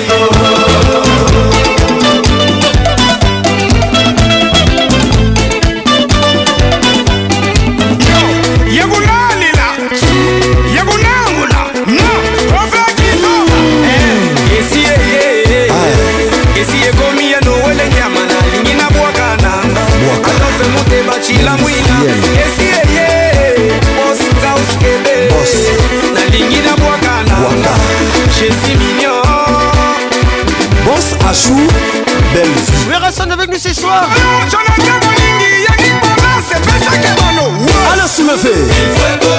[31.29, 31.53] Rassou,
[32.33, 32.71] belle vie.
[32.89, 34.01] Oui, Rasson avec nous ce soir.
[34.01, 37.51] Alors, Jonathan Molingi, Yannick Pavlas, c'est Pessa Kebano.
[37.93, 38.49] Alors, Simafé.
[38.49, 39.38] Il faut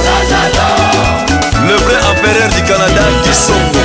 [1.69, 3.85] le vrai empereur du canada disongo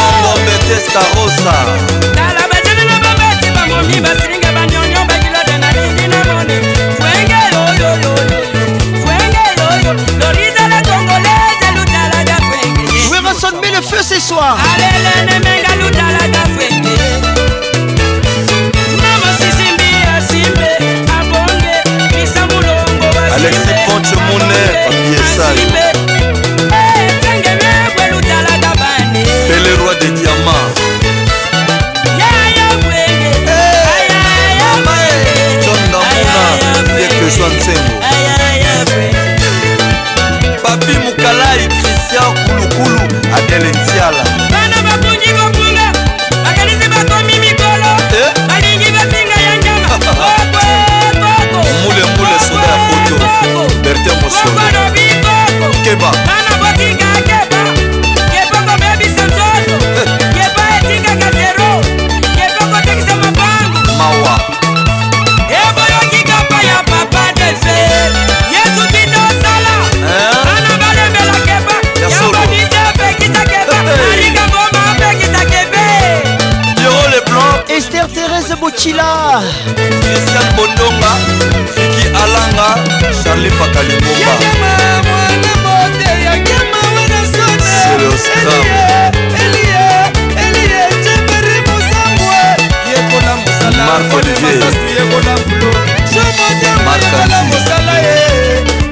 [0.71, 1.55] fiesta rosa
[2.15, 6.57] tala bajene na babeti bamomi basilinga banionio bagilode na lingi na mone
[6.97, 8.39] fwenge yoyoyoyo
[9.03, 9.91] fwenge yoyo
[10.21, 16.41] loriza la congolaise lutalaga fwenge je vais rassembler le feu ce soir alelene menga lutalaga
[16.55, 16.95] fwenge
[19.03, 20.69] mama sisimbi asimbe
[21.17, 21.75] abonge
[22.15, 25.90] misa mulongo alexis ponche mone papier sale
[37.37, 37.95] joa nsengo
[40.63, 42.99] papi mukalai kristian kulukulu
[43.37, 45.87] adele ntiala bana babungi kofunga
[46.43, 47.91] bakanisi bakomi mikolo
[48.21, 48.29] eh?
[48.47, 49.95] balingi bafinga ya nyama
[51.83, 54.83] mulemule soda ya foto bertin mosolo
[55.83, 56.11] keba
[78.81, 79.41] chila
[80.01, 81.11] kristian bondonga
[81.73, 82.69] fiki alanga
[83.23, 84.33] charli pakalimomba
[93.87, 94.63] mark olivier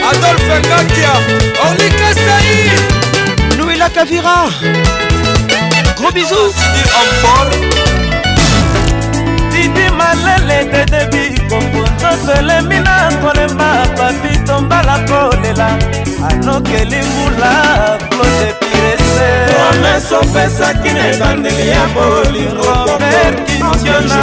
[0.10, 1.12] adolphe ngakia
[1.66, 2.62] olikasai
[3.58, 4.38] noela kavira
[5.98, 6.56] gros bisous
[10.10, 15.70] kalele dedebi kofunzo telemi na kolemba papi tombala kolela
[16.30, 17.54] anokeli mbula
[18.10, 24.20] claude pirese promese opesaki na ebandeli ya bolingo koperkitiona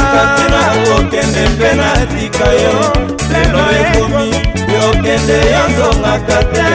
[0.87, 2.77] kokende mpe na tika yo
[3.33, 4.27] lelo ekomi
[4.77, 6.67] yokende yozongaka te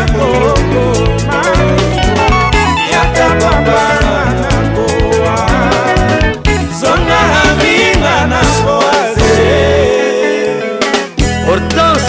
[0.00, 0.82] ekoko
[2.92, 4.03] yaka baba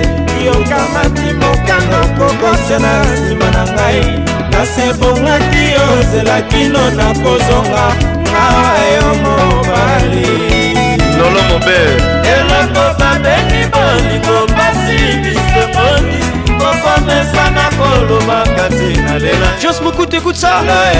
[0.45, 4.19] yokamati mokanga kokosena nsima na ngai
[4.51, 5.67] nasebongaki
[5.99, 7.83] ozelakino nakozonga
[8.39, 10.71] awa yo mobali
[11.21, 11.91] lolo mober
[12.35, 16.19] eloko babeli bolingo pasi bisemoni
[16.59, 20.51] kokomesa na kolobaka tina lela jos mokute ekutsa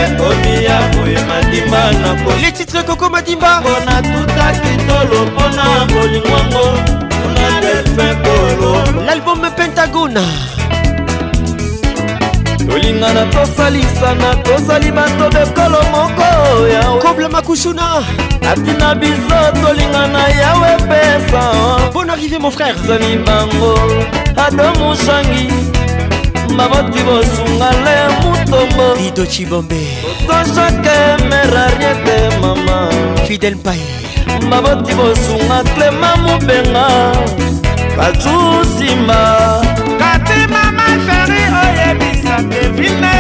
[0.04, 2.10] ekomi ya boye madimba na
[2.42, 6.66] le titre koko madimba mpona tutaki tolo mpona bolingwango
[7.22, 8.74] kuna delfin kolo
[9.08, 10.26] l'album pentagone
[12.82, 16.26] kolingana tosalisana tozali bato bekolo moko
[16.68, 18.04] yawe makushuna
[18.52, 21.42] atina biso tolingana yawe pesa
[21.94, 23.76] bon arrivé mon frère zani bango
[24.38, 25.48] adomushangi
[26.58, 29.82] maboti bosunga le mutombo dido chibombe
[30.28, 30.98] toshake
[31.30, 32.90] merariete mama
[33.28, 33.92] fidel mpaye
[34.50, 36.88] maboti bosunga clema mobenga
[37.98, 39.71] bajusimba
[42.50, 43.12] devine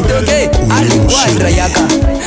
[0.00, 0.48] toke
[0.78, 1.80] alikwandra yaka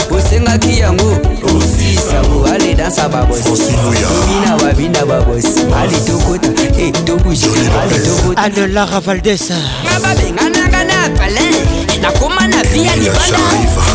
[0.09, 5.47] usengaki yango usisabo alidansa babosi tobina babina babosi
[5.81, 6.47] alitokota
[6.81, 7.45] e tobusi
[7.83, 9.51] alitokota anelara valdes
[9.93, 13.37] mababenganaka na palais nakoma na vi ya libanda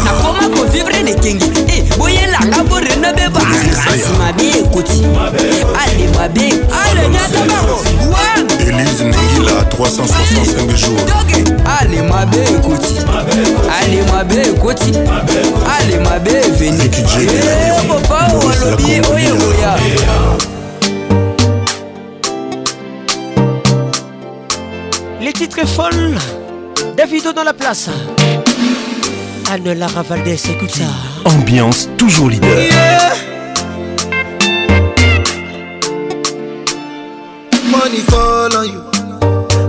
[0.05, 5.03] nakoma kovivre nekengi e boyelanga borena be baasi mabe ekoti
[5.81, 6.45] ale mabe
[6.85, 7.77] ale nyata bango
[8.13, 10.89] wanga Elise Nengila 365 jours
[11.81, 13.07] Allez ma belle écoute,
[13.71, 14.81] Allez ma belle écoute,
[15.79, 19.75] Allez ma belle Veni Eh papa walobi oye oya
[25.21, 26.17] Les titres folles
[26.97, 27.89] Davido dans la place
[29.53, 30.83] Anne Lara Valdez écoute ça
[31.25, 32.51] Ambiance toujours leader
[37.89, 38.81] Money fall on you.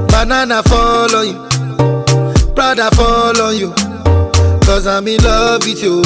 [0.08, 1.38] Banana fall on you.
[2.56, 3.70] Prada fall on you.
[4.66, 6.02] Cause I'm in love with you.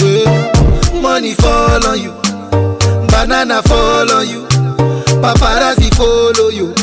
[1.02, 2.12] Money fall on you.
[3.08, 4.46] Banana fall on you.
[5.24, 6.74] Paparazzi follow you.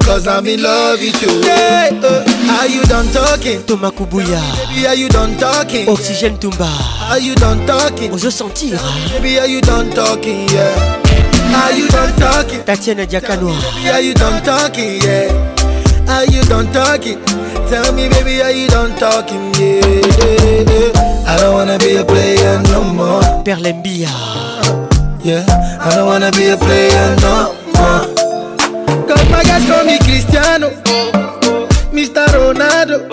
[0.00, 1.46] Cause I'm in love with you.
[1.46, 3.62] Yeah, oh, uh, are you done talking?
[3.66, 4.42] Thomas Kubuya.
[4.68, 5.86] Baby, are you done talking?
[5.88, 6.66] Oxygène Tumba.
[7.08, 8.10] Are you done talking?
[8.12, 8.80] Ose sentir.
[9.12, 10.48] Baby, are you done talking?
[10.48, 11.09] Yeah.
[11.54, 12.62] Are you done talking?
[12.64, 13.50] Tatiana Diakano.
[13.92, 15.02] Are you done talking?
[15.02, 15.26] Yeah.
[16.08, 17.22] Are you done talking?
[17.68, 19.50] Tell me, baby, are you done talking?
[19.58, 20.90] Yeah.
[21.26, 23.20] I don't wanna be a player no more.
[23.42, 24.08] Perlembia.
[25.24, 25.44] Yeah.
[25.80, 28.04] I don't wanna be a player no more.
[29.08, 30.70] Cause my guys call me Cristiano,
[31.92, 32.26] Mr.
[32.30, 33.10] Ronaldo,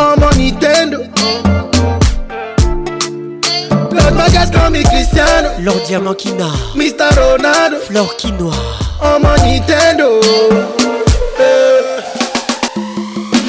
[0.00, 1.04] I'm on Nintendo.
[4.40, 6.16] Gaston diamant Cristiano Lord
[6.76, 8.54] Mr Ronaldo Flor Kinoa
[9.02, 10.20] Oh mon Nintendo
[11.38, 12.00] eh.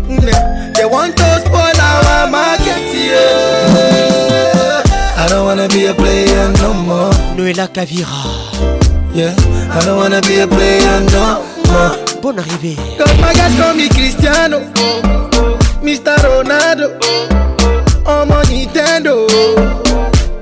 [0.08, 0.72] Mm, eh.
[0.76, 1.79] They want to spoil
[5.22, 7.12] I don't wanna be a player no more.
[7.38, 8.08] Noéla Kavira.
[9.14, 9.36] Yeah,
[9.76, 11.96] I don't wanna be a player no more.
[12.22, 12.78] Bonne arrivée.
[12.98, 14.60] Comme magascomi comme Cristiano,
[15.82, 16.16] Mr.
[16.26, 16.86] Ronaldo,
[18.06, 19.28] oh mon Nintendo.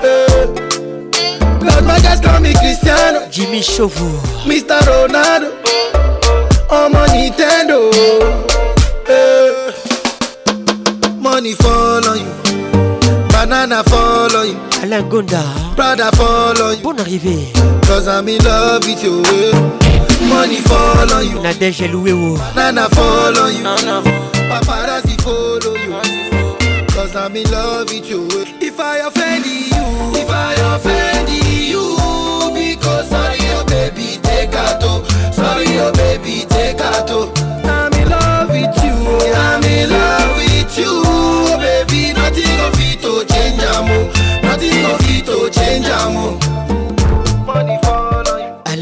[0.01, 4.79] Eh, comme bagage comme Cristiano, Jimmy Chauveau, Mr.
[4.87, 5.47] Ronaldo,
[6.71, 7.89] oh mon Nintendo.
[9.07, 9.73] Eh,
[11.19, 12.46] money fall on you.
[13.37, 14.55] Banana follow you.
[14.81, 15.43] Alain Gonda.
[15.75, 16.81] Prada follow you.
[16.81, 17.53] Bonne arrivée.
[17.85, 19.21] Cause I'm in love with you.
[19.27, 19.53] Eh.
[20.27, 21.39] Money follow you.
[21.43, 22.33] Nadège est loué ou.
[22.33, 22.37] Oh.
[22.55, 23.61] Banana follow you.
[24.49, 25.93] Paparazzi follow you.
[26.95, 28.27] Cause I'm in love with you.
[28.59, 28.65] Eh.
[28.69, 29.76] If I offend you.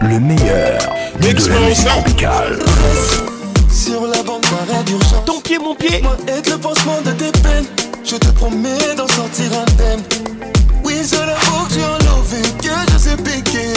[0.00, 0.78] le meilleur
[1.20, 2.58] de la musique tropicale.
[3.70, 5.24] Sur la bande d'arrêt d'urgence.
[5.26, 6.00] Ton pied, mon pied.
[6.02, 7.66] Moi, être le pansement de tes peines.
[8.04, 10.02] Je te promets d'en sortir un indemne.
[10.84, 13.72] Oui, je l'avoue que tu en l'envie, que je sais piquer.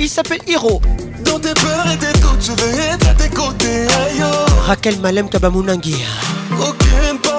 [0.00, 0.80] Il s'appelle Hiro.
[1.24, 3.82] Dans tes peurs et tes doutes, je vais être à tes côtés.
[3.82, 4.50] Aïe, oh.
[4.66, 6.02] Raquel Malem Kabamounangi.
[6.52, 7.35] Aucune part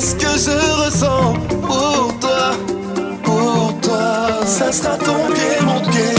[0.00, 2.52] ce que je ressens pour toi,
[3.24, 4.40] pour toi.
[4.46, 6.14] Ça sera ton pied, mon pied,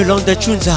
[0.00, 0.72] Yolanda Chunza.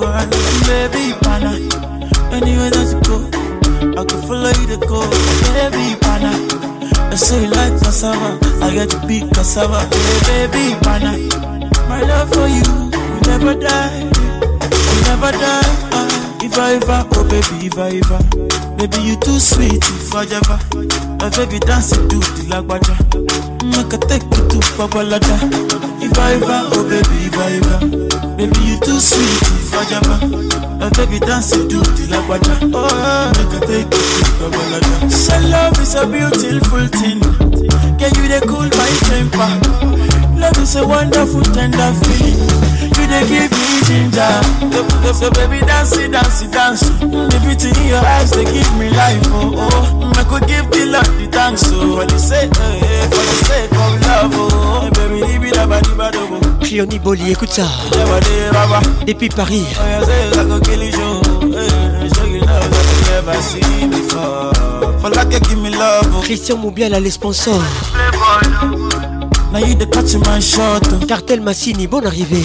[0.00, 0.26] you are.
[0.68, 1.52] Baby, pana.
[2.36, 3.16] Anywhere that you go,
[4.00, 4.98] I could follow you to go.
[5.52, 6.32] Baby, pana.
[7.12, 8.38] I say you like cassava.
[8.64, 9.80] I got to be cassava.
[10.24, 11.12] Hey, baby, pana.
[11.88, 14.00] My love for you will never die.
[14.88, 15.74] Will never die.
[15.92, 16.08] Uh,
[16.42, 18.22] if I ever, oh baby, if I ever.
[18.80, 20.58] Baby, you too sweet, if I ever.
[21.20, 25.36] My baby dance, do the lagwaja make I take you to Babalada.
[26.02, 27.76] Iva Iva, oh baby, Iva Iva.
[28.36, 30.16] Baby, you too sweet, Iva Java.
[30.82, 32.86] And baby, dance you do till I watch Oh,
[33.36, 35.10] make I take you to Babalada.
[35.10, 37.20] So love is a beautiful thing.
[37.98, 39.48] Can you they cool my temper?
[40.40, 42.38] Love is a wonderful, tender feeling.
[42.96, 43.49] You they give
[43.90, 44.40] ginger.
[44.70, 45.96] The, Christian baby, dance
[46.54, 49.66] dance The beauty in your they give me oh.
[66.22, 67.52] Christian les sponsors.
[70.58, 71.06] Oh.
[71.08, 71.40] Cartel
[71.90, 72.44] bonne arrivée.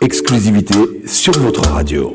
[0.00, 0.72] Exclusivité
[1.04, 2.12] sur votre radio.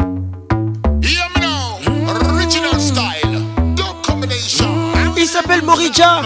[5.18, 6.22] Il s'appelle Morija.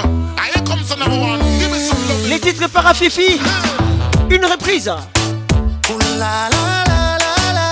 [2.30, 2.94] Les titres par
[4.30, 4.91] Une reprise.
[6.19, 7.02] La la la
[7.53, 7.69] la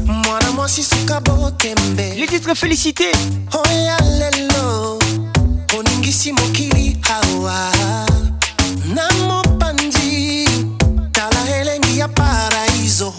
[0.07, 2.01] Moi, la moi, si c'est Kabo Kembe.
[2.17, 3.11] Les titres félicité.
[3.55, 5.01] Oh, yalelo.
[5.77, 7.59] Oningisi Hawa.
[8.87, 10.45] Namo Pandi.
[11.13, 13.13] Tala Helengi a Paraiso.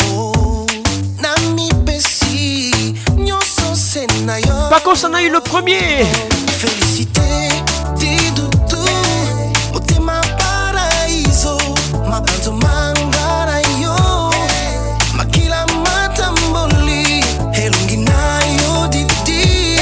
[1.22, 2.46] Nami Pessi.
[3.18, 4.70] Nyon Sosenayo.
[4.70, 6.08] Pas qu'on s'en a eu le premier.
[6.58, 7.22] Félicité,
[8.00, 8.90] ti-dou-dou
[9.74, 11.56] Mote ma paraïso
[12.10, 14.32] Ma bain de mangarayou
[15.16, 17.20] Ma kila ma tamboli
[17.54, 17.70] Et
[18.90, 19.76] dit didi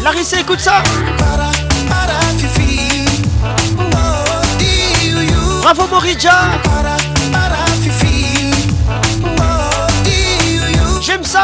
[0.03, 0.83] La risse écoute ça
[5.75, 6.35] Bravo Morija
[11.01, 11.39] J'aime ça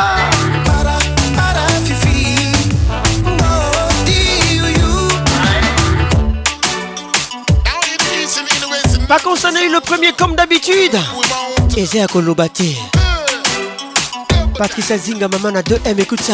[9.08, 10.76] Pas qu'on s'en le premier comme d'habitude
[11.76, 12.62] Ezea Kolobate
[14.60, 16.34] Patricia Zinga, maman a deux m écoute ça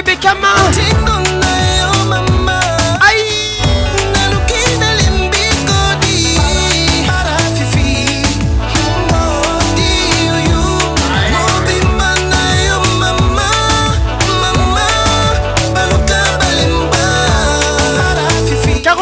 [0.00, 0.48] DJ Bekama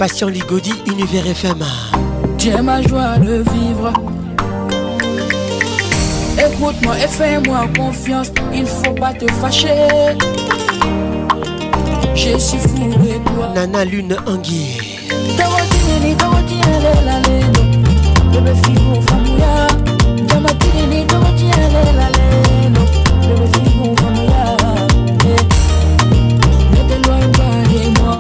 [0.04, 1.60] Passion Ligodi, Univers FM.
[2.38, 3.94] es ma joie de vivre.
[6.38, 9.70] Écoute-moi et fais-moi confiance, il faut pas te fâcher.
[12.16, 13.48] Je suis fou de toi.
[13.56, 14.78] Nana Lune Anguille.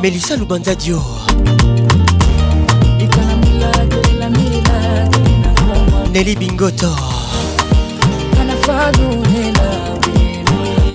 [0.02, 0.36] Mélissa
[6.14, 6.88] Nelly Bingoto.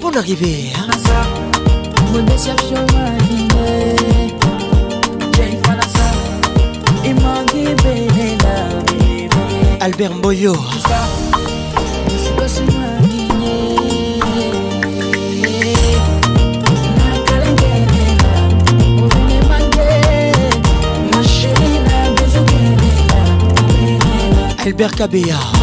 [0.01, 0.71] Pour l'arrivée.
[9.81, 10.53] Albert Mboyo.
[24.69, 25.58] Albert Cabella.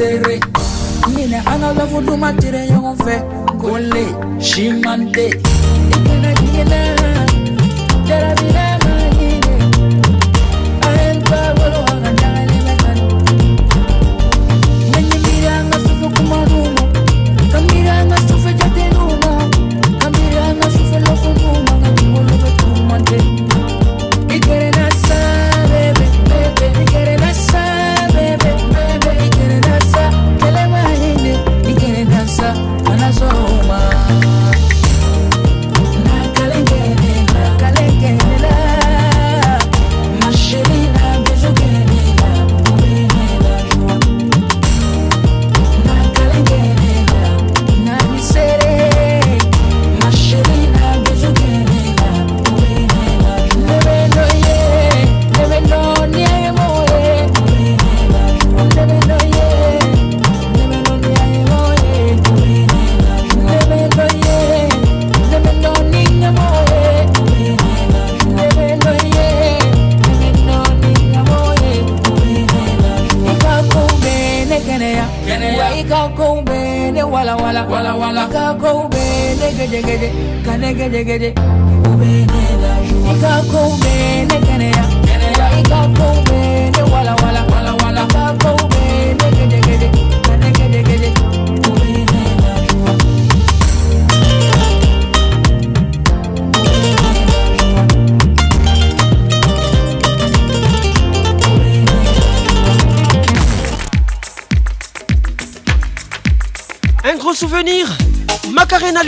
[0.00, 0.36] serré
[1.12, 3.16] Nine anga la fudu matire yon fe
[3.60, 4.04] Kole,
[4.48, 5.26] shimante
[5.94, 6.30] Ikuna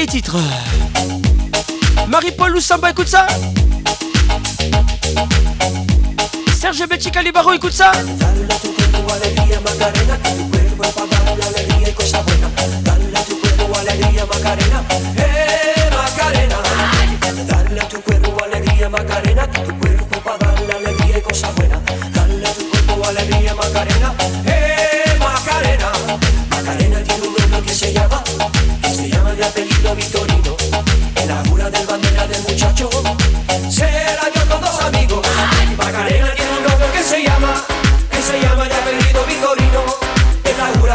[0.07, 0.37] titres.
[2.09, 3.27] Marie-Paul Samba, écoute ça.
[6.61, 7.93] Serge Betty Calibaro, écoute ça.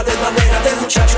[0.08, 1.18] de manera de muchacho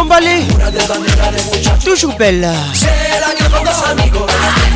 [0.56, 1.84] Una de bandera de muchachos.
[1.84, 2.08] Tuyo
[3.64, 4.32] dos amigos.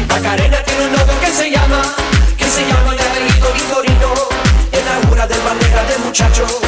[0.09, 1.83] Macarena tiene un novio que se llama,
[2.37, 4.15] que se llama el apellido Victorino.
[4.73, 6.59] Es la una de bandera de muchachos.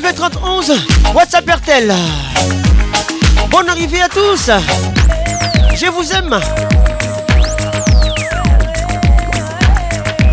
[0.00, 0.64] 931
[1.12, 1.94] 31 WhatsApp RTL.
[3.48, 4.50] Bonne arrivée à tous.
[5.76, 6.40] Je vous aime.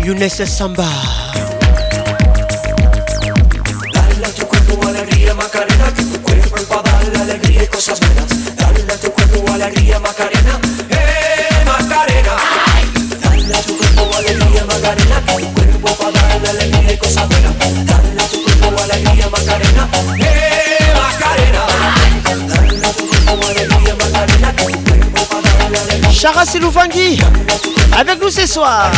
[0.04, 0.82] Younes Samba.
[3.92, 8.00] Dale a tu cuerpo alegría, Macarena, que tu cuerpo para dar la alegría y cosas
[8.00, 8.56] buenas.
[8.56, 10.71] Dale a tu cuerpo alegría, Macarena.
[26.22, 27.18] Chara Siloufangui
[27.98, 28.92] avec nous ce soir.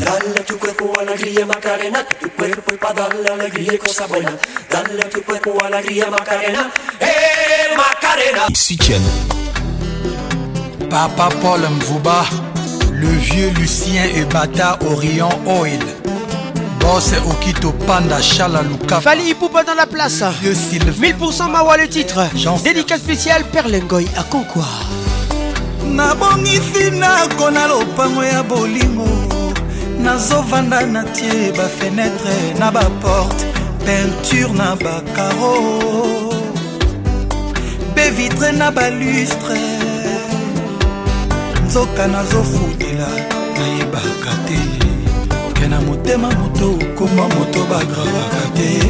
[0.00, 4.32] Dale tu cuerpo alegría Macarena, que tu cuerpo es para darle alegría y cosa buena.
[4.68, 6.70] Dale tu cuerpo alegría Macarena,
[7.00, 8.48] eh Macarena.
[8.50, 8.76] Ici
[10.90, 12.24] Papa Paul Mvuba,
[12.92, 16.01] le vieux Lucien Ebata Orion Oil.
[16.82, 21.88] Boss Okito Panda Chala Luka Fali Ipupa dans la place Vieux Sylvain 1000% Mawa le
[21.88, 24.64] titre Jean Dédicat spécial Perlengoy à Konkwa
[25.84, 29.06] nabongisi nako na lopango ya bolingo
[30.00, 33.44] nazovanda na tie bafenetre na baporte
[33.84, 35.54] peinture na bakaro
[37.92, 39.60] mpe vitre na balustre
[41.66, 43.08] nzoka nazofutela
[43.58, 44.81] nayebaka te
[45.64, 48.82] erike na motema moto okoma moto bagravaka te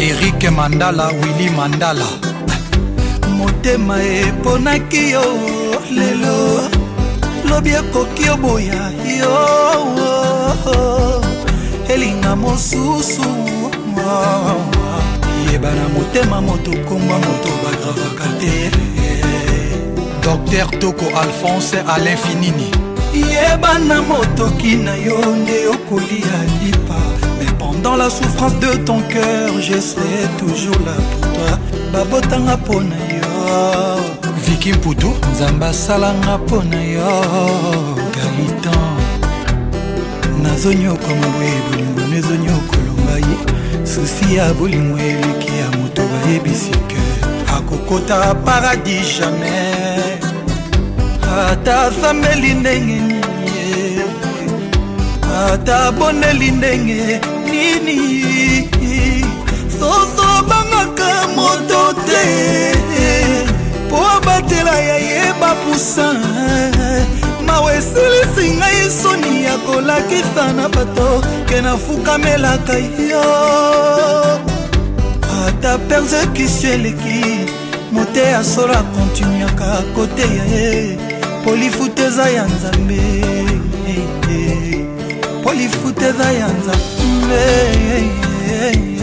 [0.00, 2.06] erike mandala wili mandala
[3.38, 5.24] motema eponaki yo
[5.94, 6.60] lelo
[7.48, 9.48] lobi ekoki oboya yo
[11.88, 13.24] elinga mosusu
[15.52, 18.70] yeba na motema moto komwa moto bagravaka te
[20.22, 22.83] docteur toko alphonse alain finini
[23.20, 27.00] yebana motoki na yo nde okolia lipa
[27.38, 31.58] mais pendant la souffrance de ton cœur je serai toujours là pour toi
[31.92, 37.22] babotanga mpo na yo viki mputu nzambe asalanga mpo na yo
[38.14, 38.84] gaitan
[40.42, 43.36] nazonyokoma boye bolingo no ezonyokolonga ye
[43.86, 47.00] susi ya bolingo eleki ya moto bayebisi ke
[47.56, 49.83] akokota paradis jamais
[51.38, 53.22] atasambeli ndenge nini
[55.52, 57.20] ataboneli ndenge
[57.50, 58.68] nini
[59.80, 62.74] soso bangaka moto te
[63.86, 66.14] mpo batela ya ye bapusa
[67.46, 73.24] mawa esilisi ngai soni ya kolakisa na bato ke nafukamelaka yo
[75.46, 77.24] ata persekisio eleki
[77.92, 81.03] mote ya solo akontinuaka kote ya ye
[81.44, 82.94] polifute eza ya nzambe
[83.88, 83.98] eh,
[84.28, 84.86] eh.
[85.42, 87.44] polifute eza ya nzambe
[88.70, 88.98] eh,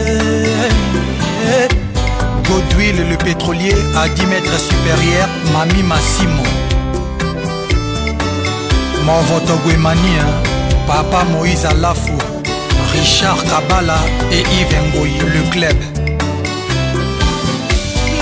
[2.50, 6.44] godwil le pétrolier à 10 mètres supérieur mami masimo
[9.06, 10.24] monvotogwemania
[10.88, 12.14] papa moïse alafu
[12.96, 13.98] richard kabala
[14.36, 15.78] et yves ngoi le club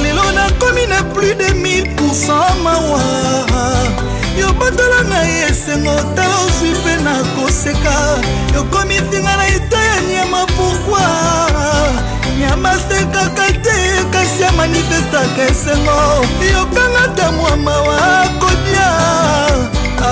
[0.04, 3.19] lelo nakomi na plus de 1000 pourcent mawa
[7.70, 7.96] seka
[8.56, 11.06] yokomisinga na etayani ya mapurkua
[12.40, 13.78] nyama sekaka te
[14.14, 16.00] kasi ya manifestaka esengo
[16.54, 18.00] yokanga tamwa mawa
[18.42, 18.90] kodia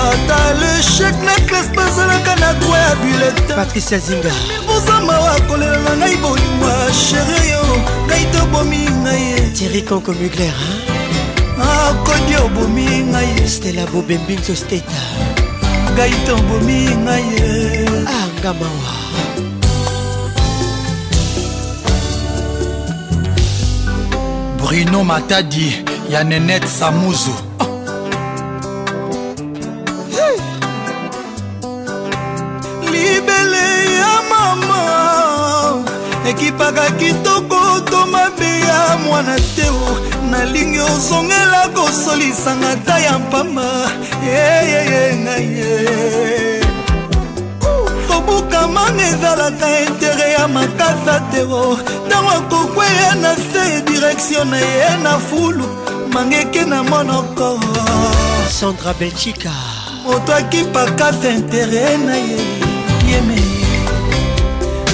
[0.02, 4.32] ata leshek na classe bazalaka na droit ya bulletinpatricia zinga
[4.66, 6.74] bozama wa kolela na ngai bolimwa
[7.06, 7.64] sheri yo
[8.06, 10.54] ngai tobomi ngai ye tieri konko mugler
[11.58, 15.00] akodi ah, obomi ngai stela bobembingso steta
[15.98, 17.48] ngai tombomi ngai ye
[18.20, 19.34] angamawa ah,
[24.58, 25.66] bruno matadi
[26.12, 27.64] ya nenet samuzu oh.
[30.14, 30.36] hey.
[32.92, 33.66] libele
[34.00, 34.80] ya mama
[36.30, 39.98] ekipaka kitoko moto mabe ya mwana teo
[40.30, 43.62] nalingi ozongela kosolisanga ta ya mpamba
[44.22, 46.62] eyeye ngai ye
[48.08, 55.66] kobukamanga ezalaka intere ya makasa teo ntango akokweya na se direktio na ye na fulu
[56.12, 57.60] mangeke na monoko
[58.60, 59.52] sandra belchika
[60.04, 62.40] moto akipakasa intere na ye
[63.10, 63.38] yeme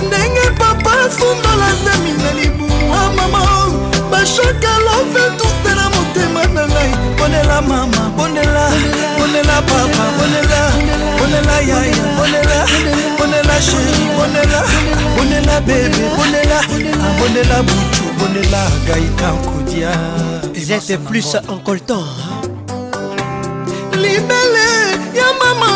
[0.06, 2.63] ndenge papa sundola zemi na libu
[3.30, 3.72] mama
[4.10, 8.64] bashaka love tuste na motema na ngai bonela mama bonela
[9.18, 10.60] bonela papa bonela
[11.18, 12.58] bonela yaya bonela
[13.18, 14.60] bonela sheri bonela
[15.16, 19.92] bonela bebe bonela ah, bonela butu bonela gaitan kodia
[20.66, 22.04] zete plus en coltan
[24.02, 24.68] libele
[25.20, 25.70] ya mama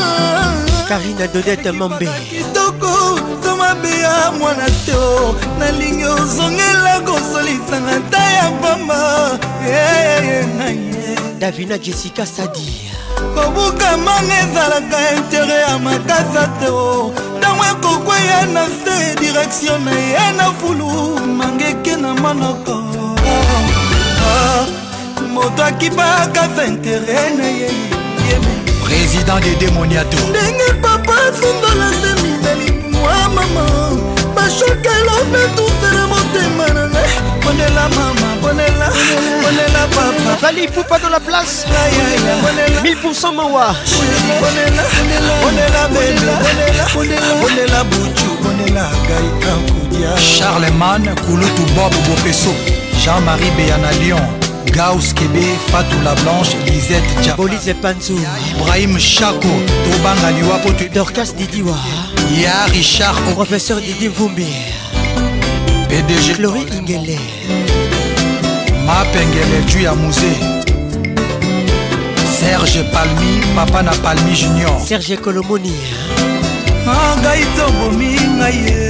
[0.89, 3.08] karina dodete mambe kitoko
[3.69, 4.97] mabe ya mwana te
[5.59, 9.39] nalingi ozongela kosolisanga ata ya pamba
[11.39, 12.95] davina jessica sadia
[13.35, 16.69] kobuka manga ezalaka intere ya makasa te
[17.39, 23.91] ntango ekokweya na se direktio na ye na fulu mangeke na monoko ah,
[24.25, 27.71] ah, moto akipaka sa intere na ye
[28.85, 33.91] président de démoniato ndenge papa sundola se mibali mwa mama
[34.35, 37.11] bashoka elobe tutela motema na ngai
[37.45, 38.89] bonela mama bonela
[39.43, 41.67] bonela papa vali poupa dans la place
[42.85, 43.75] 1000% mawa
[44.41, 44.83] bonela
[45.43, 52.53] bonela bebe bonela butu bonela ngai kankudia charlemagne kulutu bob bopeso
[53.05, 58.15] jean-marie beyana lion Gauss Kébé, Fatou La Blanche, Lisette Diabolise Panzo,
[58.57, 61.77] Ibrahim Chako, Tobanga Liwa Potu, Dorcas Didiwa,
[62.37, 64.47] Ya Richard, Professeur Didi Vumbi,
[65.89, 67.19] PDG, Chloé Ingele,
[68.87, 70.35] Mapengele Tuya Mouzé.
[72.41, 75.73] serge palmi papa na palmi junior serge kolomoni
[76.87, 78.88] ah, angai tobomi ngai ye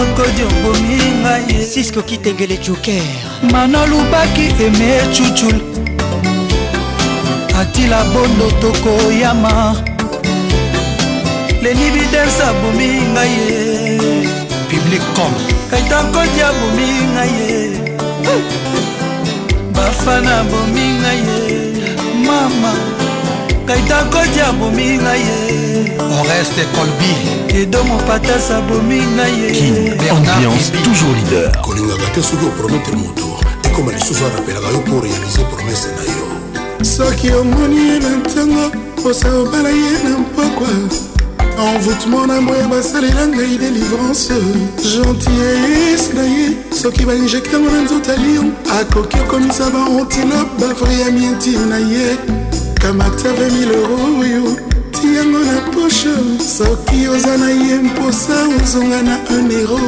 [0.00, 3.04] makodi obomi ngai sisko kitengele joker
[3.52, 5.56] manolubaki eme chuchul
[7.60, 9.52] atila bondo tokoyama
[11.64, 13.60] leni bidens abomi ngai ye
[14.70, 15.32] public com
[15.72, 17.60] kaitakodi abomi ngai ye
[19.76, 21.50] bafana abomi ngai ye
[22.28, 22.72] mama
[23.70, 27.10] kaita koti abomi ngai ye oreste colbi
[27.60, 29.32] edo mopatas abomi ngai
[30.02, 33.26] yeambiance toujours leader kolingaka te soki oprometre moto
[33.66, 36.26] ekoma lisusu arapelaka yo mpo réalise promese na yo
[36.84, 38.70] soki omoni ye na ntango
[39.08, 40.66] osabala ye na mpokwa
[41.68, 44.32] envoûtement na moya basalela ngai délivrance
[44.92, 46.46] gentillesse na ye
[46.82, 52.16] soki bainjectango na nzoto alion akoki okomisa baantilope bavriamienti na ye
[52.82, 54.42] kamati ya 20 euro oyo
[55.00, 56.14] tiyango na poshe
[56.56, 59.80] soki oza na ye mposa ozonga na 1 euro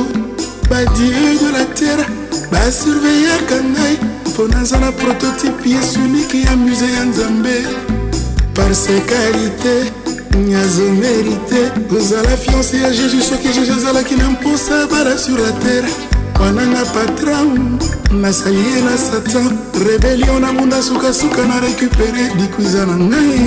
[0.70, 2.04] badie de la terre
[2.52, 3.96] basurveyaka ngai
[4.28, 7.54] mpo naza na prototype yesuniki ya muse ya nzambe
[8.56, 9.74] parce kalite
[10.64, 11.60] azomérite
[11.98, 15.88] ozala fiance ya jésus soki jésus azalaki na mposa bala sur la terre
[16.38, 17.48] bananga patran
[18.22, 19.46] nasali ye na satan
[19.86, 23.42] rebelio na munda sukasuka na rekupere likwiza na ngai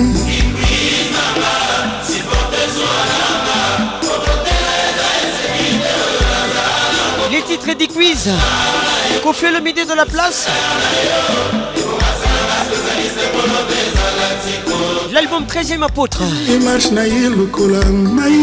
[7.32, 8.30] Les titres des quiz.
[9.22, 10.46] Confier le midi de la place.
[15.12, 18.34] l'album 13e apôtre emarche na ye au mai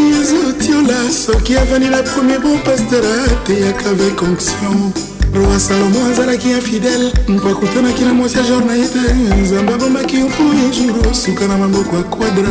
[1.44, 4.92] qui a venu la premier bon pasteur ateyaka avec onction
[5.34, 10.20] roi salomo azalaki infidele mpo akutanaki na mwasi qui jor na ye te nzambe abombaki
[10.20, 12.42] yo mpo ye jour Soukana na maboko quadra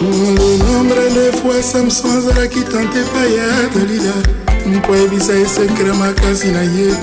[0.00, 2.08] le nombre de fois samson
[2.50, 6.94] qui tente tante de dalila mkoyebisa esekre makasi na ye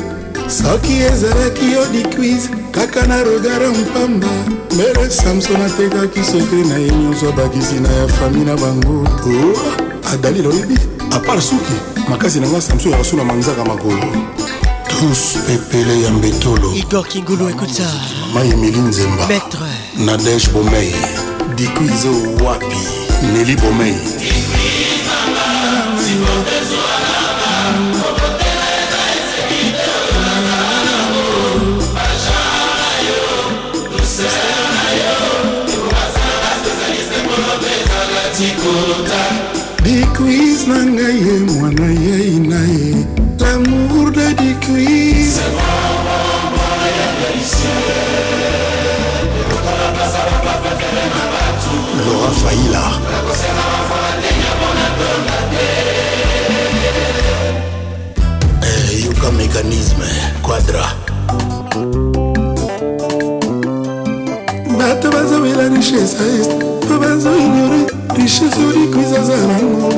[0.47, 4.27] soki ezalaki yo diquise kaka na rogara mpamba
[4.73, 10.47] mbele samson atekaki sekre na ye nyonso abakisi na ya fami na bango oh, adalil
[10.47, 10.77] oyebi
[11.11, 11.75] apart suki
[12.09, 14.03] makasi na nga samson yakosuna manzaka makolo
[14.87, 17.89] tous pepele ya mbetolo igor kingulu ekuta
[18.33, 19.57] mama emili nzemba maître
[20.05, 20.93] nadege bomei
[21.55, 22.11] dikuizo
[22.43, 22.81] wapi
[23.33, 23.95] neli bomei
[40.69, 42.89] na ngai ye mwana yei na ye
[43.41, 45.33] lamour de dikris
[52.05, 52.83] laura faila
[58.67, 60.09] hey, eh, yuka mécanisme
[60.45, 60.87] quadra
[64.79, 66.49] bato bazowela richesse est
[66.85, 67.79] mpo bazoignore
[68.19, 69.89] richesse olikwiza zalango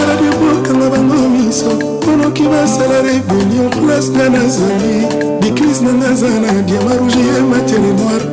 [0.00, 1.66] yala debwakanga bango miso
[2.06, 4.96] monoki basala rebellion place nga nazali
[5.40, 8.28] dikrise na nga za na diama rouge ye matiere noire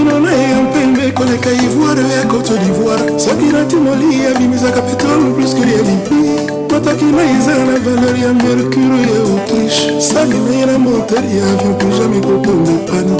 [0.00, 6.30] inona eya mpembe koleka ivoire ya cote d'ivoire soki natimoli abimisaka petrole pluskeli ya libi
[6.72, 11.44] mataki na eza na valeur ya mercure ya autriche sali na ye na moteur ya
[11.52, 13.16] avion mpe jamai kotonda pano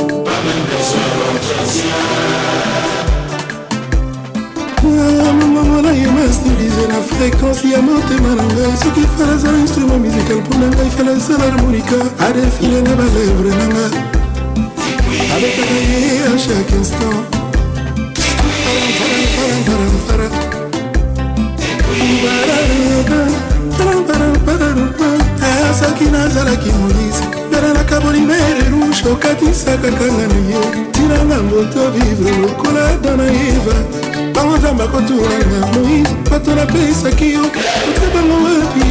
[4.83, 10.03] mama mona ye masdili harmonise na fréquence ya motema na ngai soki fala azala instrument
[10.05, 11.97] musical mpo na ngai fala esala harmonika
[12.29, 13.85] adefile na balevre na nga
[15.35, 17.23] abetaka ye a chaque instant
[25.81, 30.61] soki nazalaki molise nalelaka bolimere rouge okatisaka kanga na ye
[30.93, 34.04] tinanga mboto vivre lokola dana eva
[34.35, 37.40] bango nzambe akotungana moise bato napesaki yo
[37.89, 38.85] otre bango wapi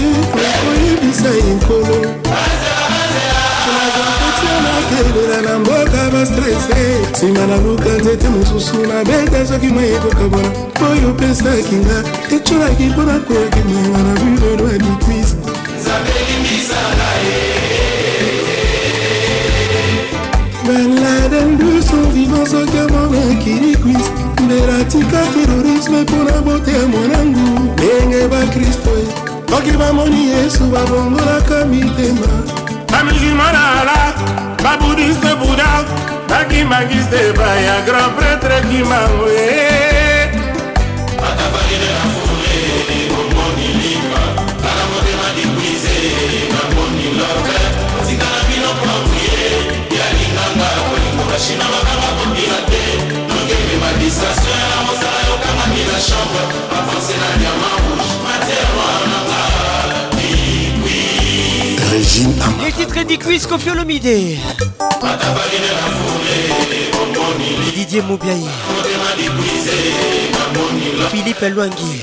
[0.64, 1.98] koyebisa ekolo
[4.64, 6.78] nakelela na mboka bastrese
[7.12, 10.50] nsima naluka nzete mosusu nabeta soki mai ekokabona
[10.92, 11.98] oyo opesaki nga
[12.36, 15.36] ecolaki mpona kokimanga na bulelo ya bikwise
[20.68, 24.08] baladandu son vivant soki ya mobakili kuis
[24.44, 28.90] mbela tika terorisme mpona boteya mwanangu ndenge bakristo
[29.50, 32.28] soki bamoni yesu babongolaka mitema
[32.92, 34.00] bamisimolala
[34.64, 35.68] babudiste buda
[36.30, 39.28] bakimangiste baya grand prêtre kimango
[51.46, 51.83] She never
[62.16, 62.66] Nadine Ama.
[62.66, 64.18] Les titres d'Iquis Kofio Lomide.
[67.76, 68.46] Didier Moubiaï.
[71.12, 72.02] Philippe Elwangi.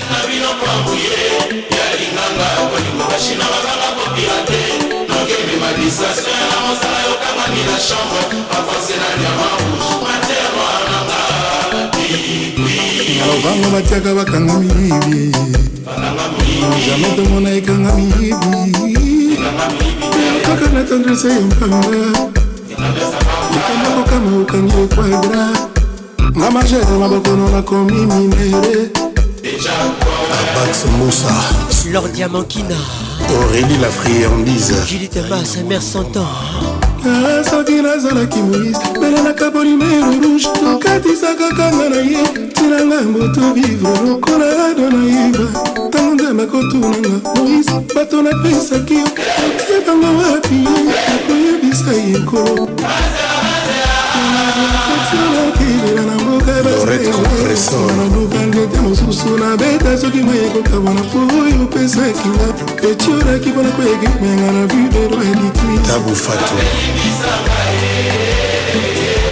[13.41, 15.31] bango batiaka bakanga miyibi
[16.85, 19.10] jamai tomona ekanga miyibi
[20.43, 21.77] Kaka na tendresse ya mpamba
[23.51, 25.47] Nikambako kama ukangie kwa gra
[26.35, 28.89] Na majere maboko nona komi minere
[30.31, 31.33] Abax Moussa
[31.91, 32.75] Lord Diamantina
[33.29, 36.27] Aurélie la friandise Julie Thomas, sa mère s'entend
[37.49, 44.85] soki nazalaki moise mbele nakaboli meruluge tokatisaka kanga na ye tinanga moto vivre lokola ado
[44.93, 45.45] naiva
[45.87, 49.07] ntango nzambe akotunanga moise bato napesaki yo
[49.47, 50.57] otie bango wapi
[51.09, 52.63] nakoyebisa ye nkolo
[55.33, 56.51] nakilila na mboka
[57.97, 62.45] nalukangete mosusu nabeta soki mai ekokabona po oyo opesakinga
[62.91, 65.73] etiolaki mpona koyekimenga na videlo elikwi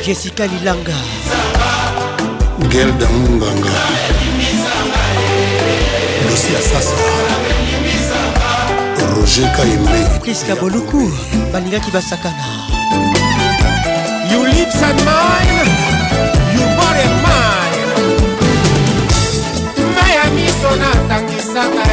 [0.05, 0.95] jessica lilanga
[2.73, 3.83] gel dango nganga
[6.29, 6.97] dosi ya sasa
[9.15, 11.03] roger kayembe priska boluku
[11.51, 12.47] balingaki basakana
[14.29, 15.69] you lips and mine
[16.53, 17.87] you body and mine
[19.93, 21.85] ngai ya miso natangisaka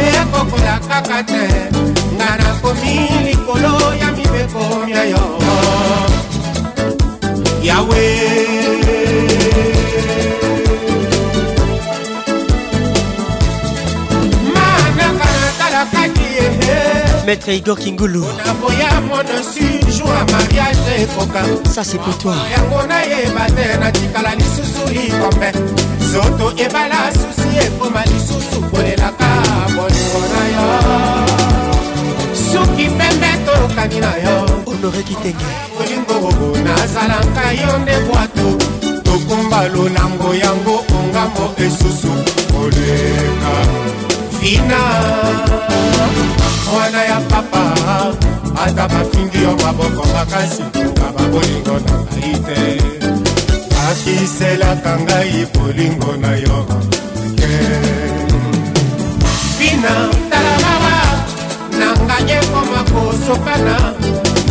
[0.00, 1.42] me ekokola kaka te
[2.16, 2.94] nga nakomi
[3.26, 4.62] likolo ya mibeko
[4.94, 5.24] ya yo
[7.68, 8.02] yawe
[14.54, 16.78] manaka natalakaki ehe
[17.26, 19.79] maître igor kingulu onakoya monosi
[21.02, 21.40] ekoka
[21.70, 25.50] ça c'est pour toi yango nayeba te natikala lisusu likombe
[26.12, 29.28] zoto ebala susi ekoma lisusu kolelaka
[29.74, 30.64] bolingo na yo
[32.34, 34.36] suki pembe tolokani na yo
[34.66, 38.48] honore kitenge bolingo nazalaka yo nde bwato
[39.04, 42.12] tokumba lolango yango ongambo esusu
[42.52, 43.54] koleka
[44.40, 44.80] vina
[46.74, 47.64] mwana ya papa
[48.56, 50.62] ata bafingi yo maboko makasi
[50.96, 52.60] na babolingo na ngai te
[53.70, 56.58] bakiselaka ngai bolingo na yo
[57.38, 57.52] te
[59.58, 59.94] bina
[60.30, 60.96] tala mama
[61.78, 63.76] nanganye koma kosokana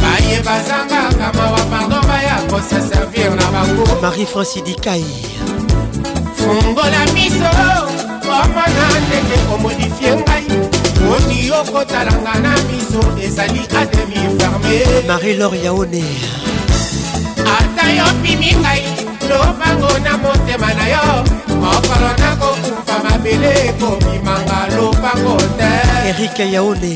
[0.01, 5.05] baye bazangaka mawa pardon baya kosa servir na bango marie francidikai
[6.37, 7.51] fungola miso
[8.29, 10.68] omona ndenge komodifie ngai
[11.17, 14.75] oki okotalanga na miso ezali ademi ferme
[15.07, 16.03] marie-lor yaone
[17.57, 18.83] ata yopimi ngai
[19.29, 21.05] lobango na motema na yo
[21.61, 25.71] mokolo nakokufa mabele ekobimanga lobango te
[26.09, 26.91] erike yaone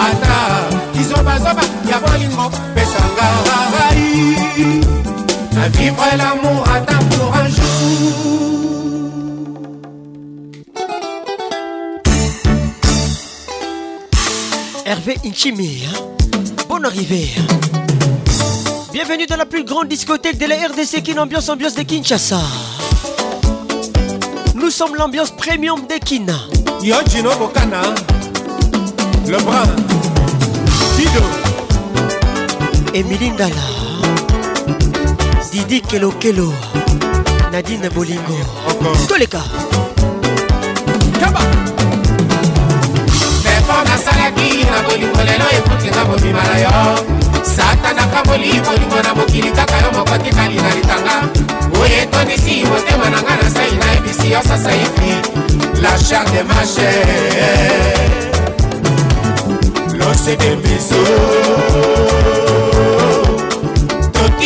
[0.08, 0.36] ata
[0.94, 2.46] kizobazoba ya bolingo
[2.76, 4.93] pesanga rarai
[5.70, 8.34] vivre l'amour à ta pour un jour.
[14.86, 15.98] Hervé Inchimi, hein.
[16.68, 17.30] bonne arrivée.
[17.40, 17.80] Hein.
[18.92, 22.42] Bienvenue dans la plus grande discothèque de la RDC Kin Ambiance Ambiance de Kinshasa.
[24.56, 26.28] Nous sommes l'ambiance premium de Kin.
[26.82, 26.96] Yo
[29.26, 29.64] le brun,
[30.98, 31.22] Dido,
[32.94, 33.32] Emilie
[35.54, 36.52] didi kelokelo
[37.52, 38.38] nadine bolingo
[39.08, 39.42] toleka
[43.46, 46.74] effort nasalaki na bolingo lelo ekuti nga mobima na yo
[47.44, 51.16] satanaka moli bolingo na mokili kaka yo moko tikali na litanga
[51.82, 55.12] oyo etondisi motema na nga na sai na ebisi yo sasaifi
[55.84, 56.92] la char de mache
[60.00, 61.02] lose de biso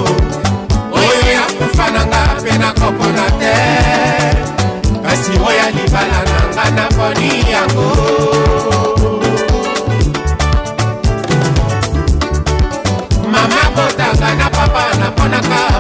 [0.98, 3.56] oyo ya kufa nanga mpe nakopona te
[5.06, 7.90] kasi oyo ya libala nanga naponi yango
[13.34, 15.71] mama botaka na papa naponaka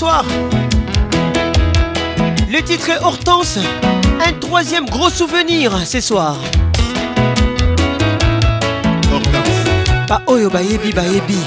[0.00, 0.24] soir.
[2.50, 3.58] Le titre Hortense,
[4.26, 6.36] un troisième gros souvenir ce soir.
[9.14, 9.58] Hortense.
[10.08, 11.38] Ba oyo ba yebi ba yebi.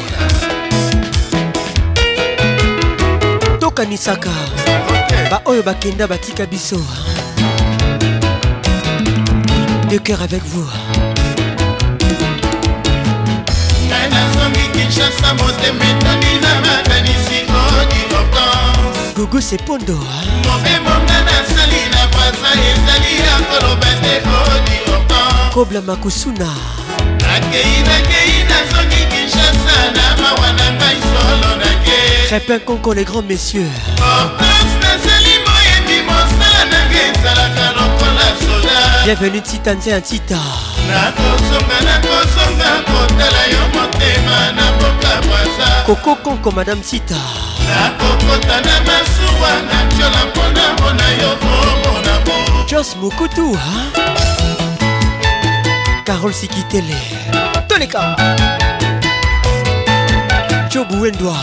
[3.59, 4.35] Tokanisaka.
[5.31, 6.15] Ba oyo ba kenda ba
[6.51, 6.77] biso.
[9.91, 10.69] De cœur avec vous.
[19.23, 19.93] gogo sepondo
[20.43, 25.19] mobemona nasali na pasa ezali ya koloba te odioka
[25.53, 26.51] kobla makusuna
[27.23, 33.71] nakei nakei nazongi kinshasa na mawa na ngai solo nake crépin konko les grands messieurs
[33.95, 40.39] portance nazali boyebi mosala nanga ezalaka lokola soda bienvenu tita nze ya tita
[40.89, 50.21] nakosonga nakosonga kotala yo motema na boka pasa kokokonko madame tita nakokota na masuwa natiola
[50.29, 52.35] mpona mpona yo komona bo
[52.69, 53.77] jos mokutu ha
[56.05, 56.97] carole sikitele
[57.67, 58.01] toleka
[60.71, 61.37] jobuwendwa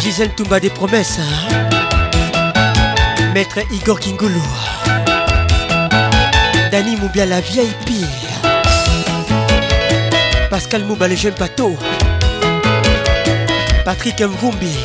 [0.00, 1.26] gisèle tumba des promesses
[3.34, 4.42] maître igor kingulu
[6.72, 8.29] dani mobia la vieille pire
[10.50, 11.78] Pascal Mouba, le jeune bateau.
[13.84, 14.76] Patrick Mvumbi.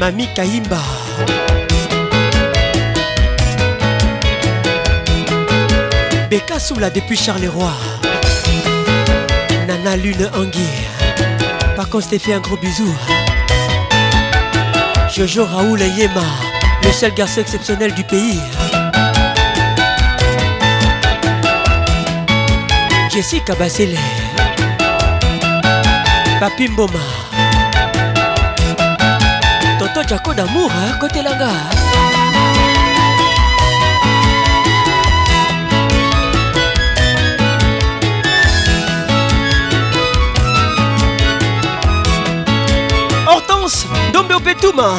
[0.00, 0.82] Mami Kaimba.
[6.30, 7.70] Beka Soula depuis Charleroi.
[9.68, 10.62] Nana Lune Anguille.
[11.76, 12.92] Par contre, je fait un gros bisou.
[15.14, 16.24] Jojo Raoul Yema,
[16.82, 18.40] le seul garçon exceptionnel du pays.
[23.16, 23.98] jessica basile
[26.40, 27.00] papi mboma
[29.78, 31.50] tonto jako damour kotelanga
[43.26, 44.98] hortense ndombe opetuma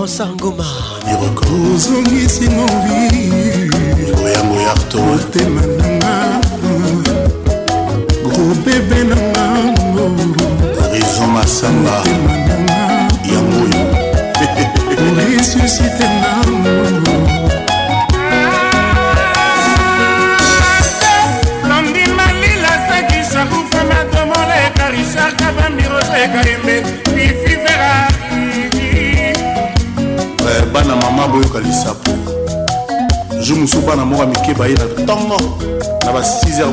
[0.07, 0.65] sangoma
[1.75, 6.39] ozongisi moviyango yartotema nanga
[8.25, 10.07] grobebe nangango
[10.81, 11.97] horizon masanga
[13.33, 13.83] yango oyo
[15.18, 16.75] resusite nango
[24.86, 26.65] Richard Kabambi Roger Karim
[30.73, 32.10] bana mama boyoka lisapo
[33.42, 35.36] jour mosusu bana moko ya mike baye na ntongo
[36.05, 36.66] na ba 6h 3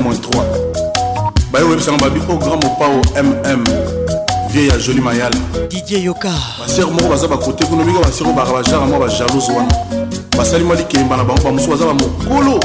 [1.51, 3.63] baye koyebisanga babi o oh grand mopao oh mm
[4.49, 5.35] vie ya joli mayala
[5.69, 6.29] didie yoka
[6.59, 9.73] basere moko baza bakote kuna mingi basere oyo baka bajara mwa bajalose wana
[10.37, 12.59] basali mwa likemba na bango bamosusu baza bamokolo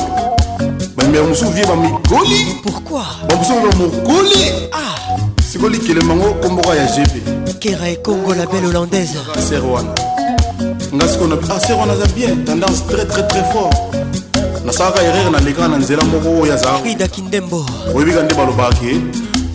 [0.97, 5.43] bamibeka mosusu vie bamigoli pourkui bamosusu bamokoli ah.
[5.53, 10.08] sikoyo likelembango komboko ya gb kera ekongo la belle hollandaise basere wana
[10.95, 13.71] nga sikoyo aser wana aza ah, bien tendance très très très fort
[14.65, 17.61] nasalaka erreur na leka na nzela moko oyo azalakidakindembo
[17.95, 18.93] oyebika nde balobaki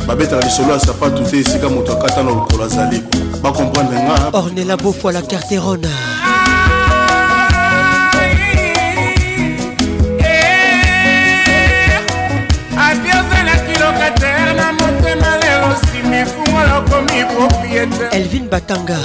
[0.08, 3.02] babetaka lisolo ya sapatu te esika moto akata na lokolo azali
[3.42, 5.90] bakomprendre nga ornela bofo la carterone
[18.12, 18.98] elvin batanga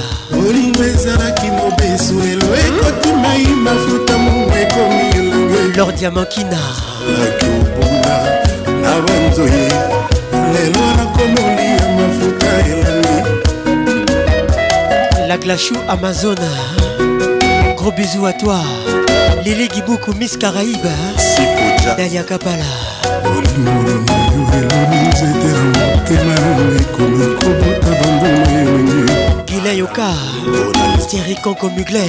[5.98, 6.58] diamakina
[7.06, 8.14] nakibuna
[8.82, 9.68] na banzoye
[10.52, 13.34] lelo nakomolia mafuta elani
[15.28, 16.50] la glachou amazona
[17.76, 18.60] gros bisous à toi
[19.44, 20.88] lili gibuku miss caraïbe
[21.96, 22.72] dalia kapala
[29.46, 30.12] gila yoka
[31.10, 32.08] thierry kanko mugler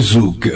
[0.00, 0.48] le zouk.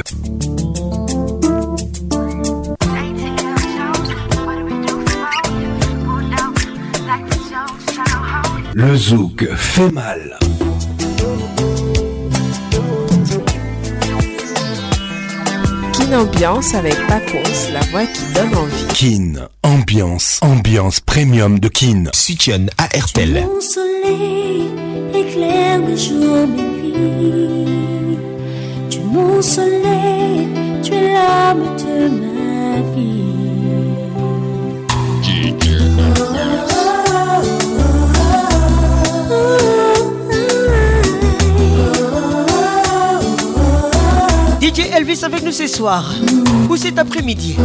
[8.73, 10.39] Le zouk fait mal.
[15.93, 17.37] Kin Ambiance avec Pacons,
[17.75, 18.69] la voix qui donne envie.
[18.95, 22.05] Kin Ambiance, ambiance premium de Kin.
[22.15, 23.45] Situation à RTL.
[25.15, 25.81] éclaire
[29.15, 30.49] mon soleil,
[30.83, 33.63] tu es l'âme de ma vie.
[44.61, 46.13] DJ Elvis avec nous ce soir
[46.69, 47.57] ou cet après-midi.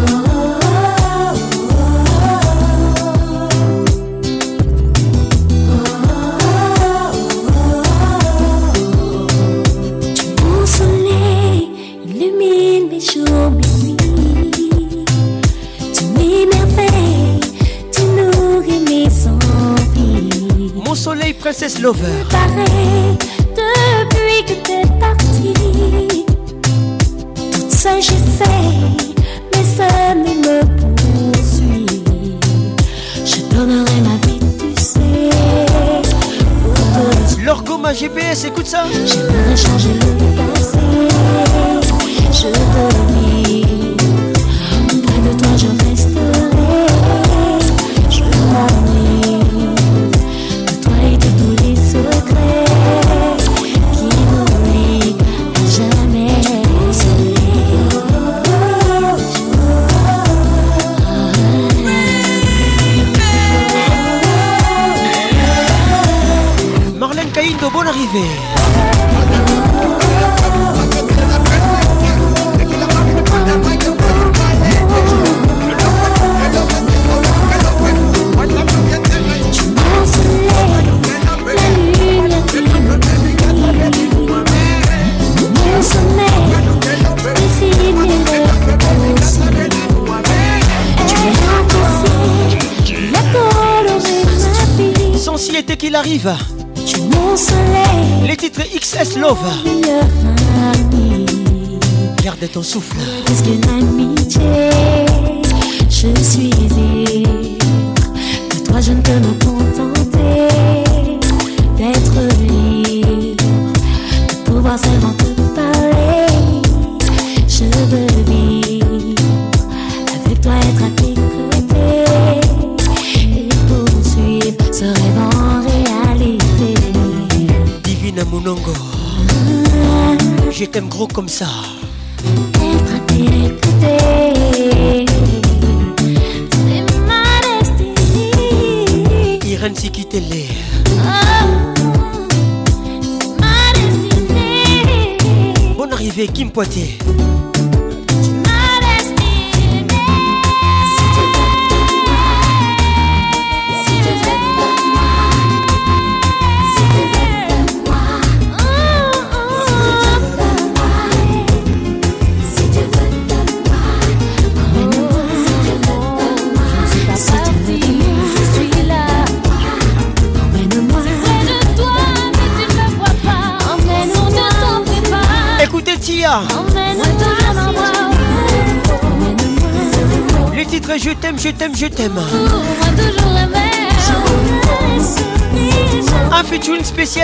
[21.59, 23.08] Princess Lover.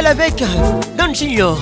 [0.05, 0.43] avec
[0.97, 1.57] Don Junior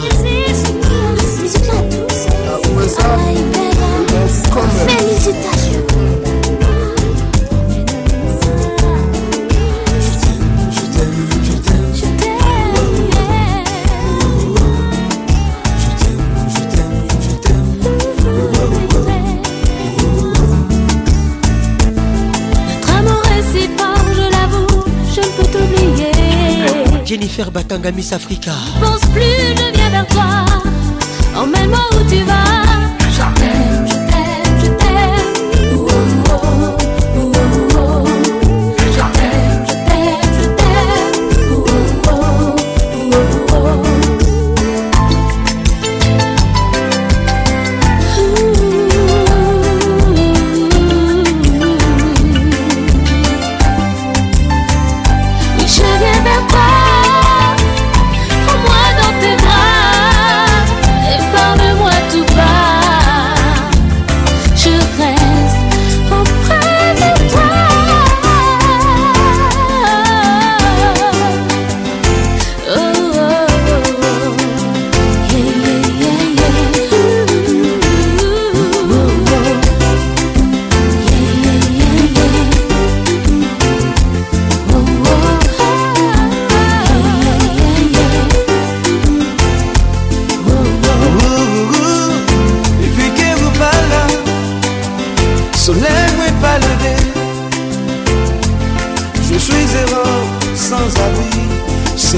[27.54, 28.52] Batanga Miss Africa.
[28.82, 30.26] Pense plus, je viens vers toi.
[31.36, 32.64] Emmène-moi où tu vas.
[33.16, 33.93] J'emmène,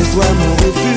[0.04, 0.95] c'est toi mon refuge.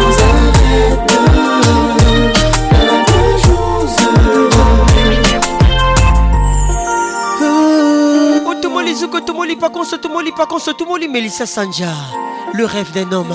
[8.97, 11.87] zouk, otomoli pas qu'on se pas Melissa Sanja.
[12.53, 13.33] Le rêve d'un homme.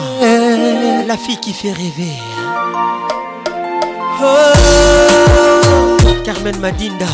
[1.08, 2.12] La fille qui fait rêver.
[4.22, 5.09] Oh.
[6.34, 7.06] Carmen Madinda,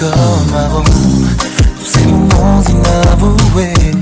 [0.00, 0.82] comme avant.
[0.82, 3.92] Tous ces moments inavoués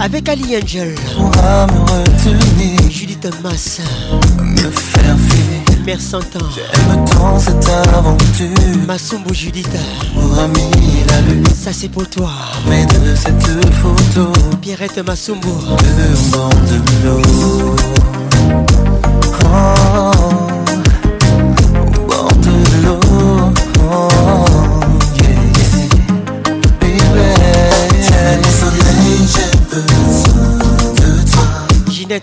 [0.03, 0.95] Avec Ali Angel.
[1.15, 2.89] Pourra me retenir.
[2.89, 3.83] Judith Massa.
[4.41, 5.85] Me faire fuir.
[5.85, 6.39] Mère Santan.
[6.55, 8.77] J'aime tant cette aventure.
[8.87, 9.69] Massumbo Judith.
[10.15, 10.71] Mon ami,
[11.07, 11.43] la lune.
[11.53, 12.31] Ça c'est pour toi.
[12.67, 14.31] Mais de cette photo.
[14.59, 17.75] Pierrette Massumbo, De monde de l'eau.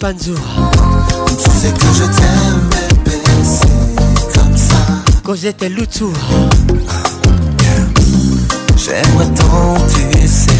[0.00, 0.34] Panzo.
[1.28, 2.68] Tu sais que je t'aime,
[3.04, 4.74] bébé, c'est comme ça.
[5.22, 6.12] Cosette et Loutou.
[8.76, 10.50] J'aimerais tant, tu sais,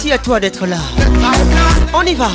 [0.02, 0.78] Merci à toi d'être là.
[1.92, 2.30] On y va.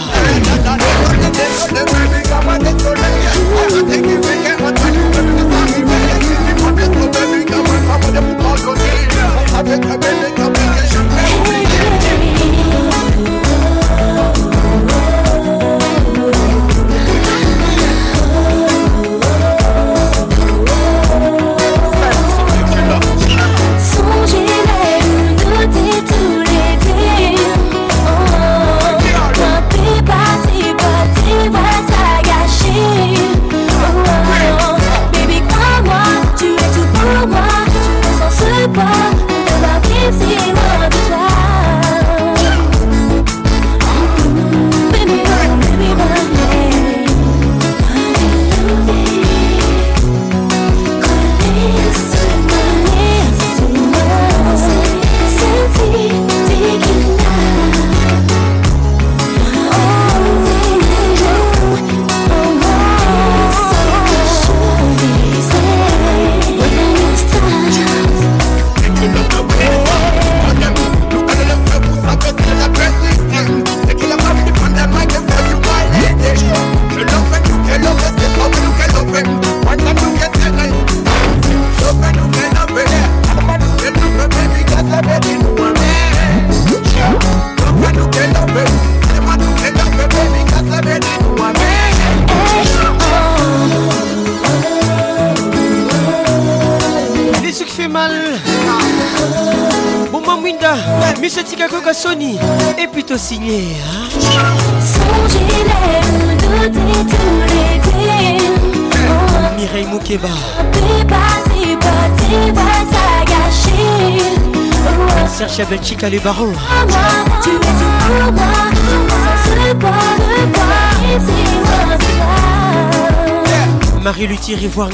[124.03, 124.89] Marie Luthier Rivoire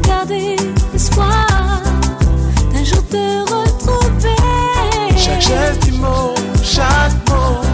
[5.40, 6.04] J'estime
[6.62, 7.73] chaque mot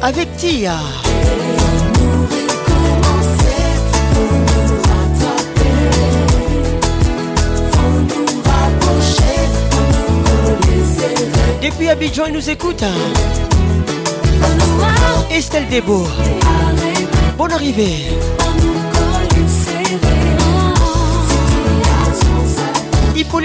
[0.00, 0.72] Avec Tia.
[11.62, 12.82] Depuis Abidjan, il nous écoute.
[15.30, 16.04] Estelle Debo.
[17.36, 18.06] Bonne arrivée.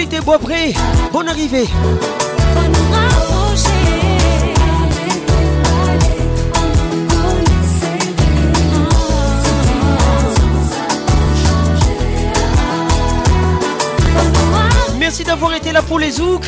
[0.06, 0.76] des et
[1.12, 1.66] bonne arrivée.
[15.00, 16.46] Merci d'avoir été là pour les Zouk.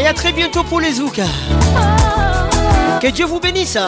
[0.00, 1.20] Et à très bientôt pour les Zouk.
[3.00, 3.78] Que Dieu vous bénisse.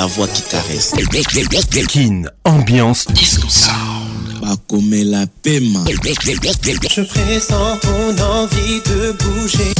[0.00, 0.92] la voix qui caresse.
[1.88, 3.46] Kin, ambiance, disco
[4.92, 5.80] elle la Pema.
[5.88, 9.74] Je pressens ton envie de bouger.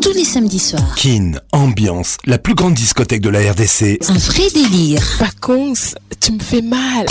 [0.00, 0.94] Tous les samedis soirs.
[0.96, 3.98] Kin, ambiance, la plus grande discothèque de la RDC.
[4.08, 5.02] Un vrai délire.
[5.18, 5.74] Pacons,
[6.20, 7.04] tu me fais mal.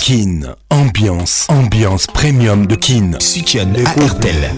[0.00, 3.10] Kin, ambiance, ambiance premium de Kin.
[3.20, 4.54] Soutien à Hertel.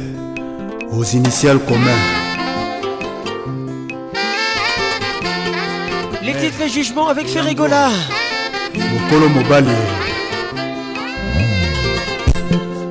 [0.93, 2.07] Aux initiales communes.
[6.51, 7.89] Vite le jugement avec Ferregola.
[8.75, 9.77] mokolo mobali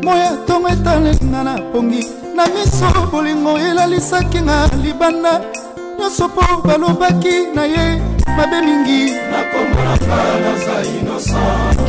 [0.04, 2.06] moya ntongo etalenga na pongi
[2.36, 5.42] na miso bolingo elalisaki nga libanda
[5.98, 7.86] nyonso mpo balobaki na ye
[8.38, 9.14] mabe mingi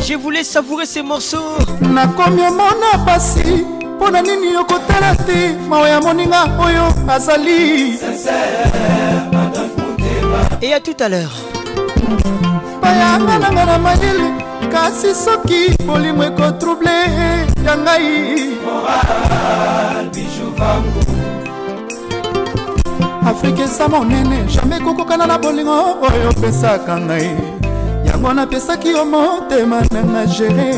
[0.07, 3.63] je voulais savourer ces morceaux nakomi omona pasi
[3.95, 7.99] mpo na nini okotala te mawa ya moninga oyo azali
[10.63, 11.48] et à tout à l'heure
[12.89, 14.25] liloba yanga nanga na mayele
[14.71, 16.91] kasi soki bolimo ekotrouble
[17.65, 18.53] ya ngai
[23.29, 25.77] afrika eza monene jamai kokokana na bolingo
[26.07, 27.29] oyo opesaka ngai
[28.05, 30.69] yango napesaki yo motema nanga gere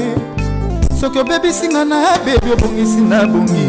[0.99, 3.67] soki obebisinga na bebi obongisi na bongi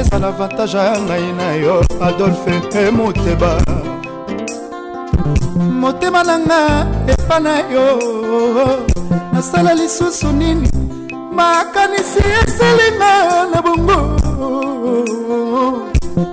[0.00, 2.54] ezala avantage ya ngai na yo adolfe
[2.86, 3.81] emoteba
[5.82, 6.60] motema na nga
[7.10, 7.98] epa na yo
[9.34, 10.70] nasala lisusu nini
[11.34, 13.12] makanisi esalinga
[13.50, 13.98] na bongo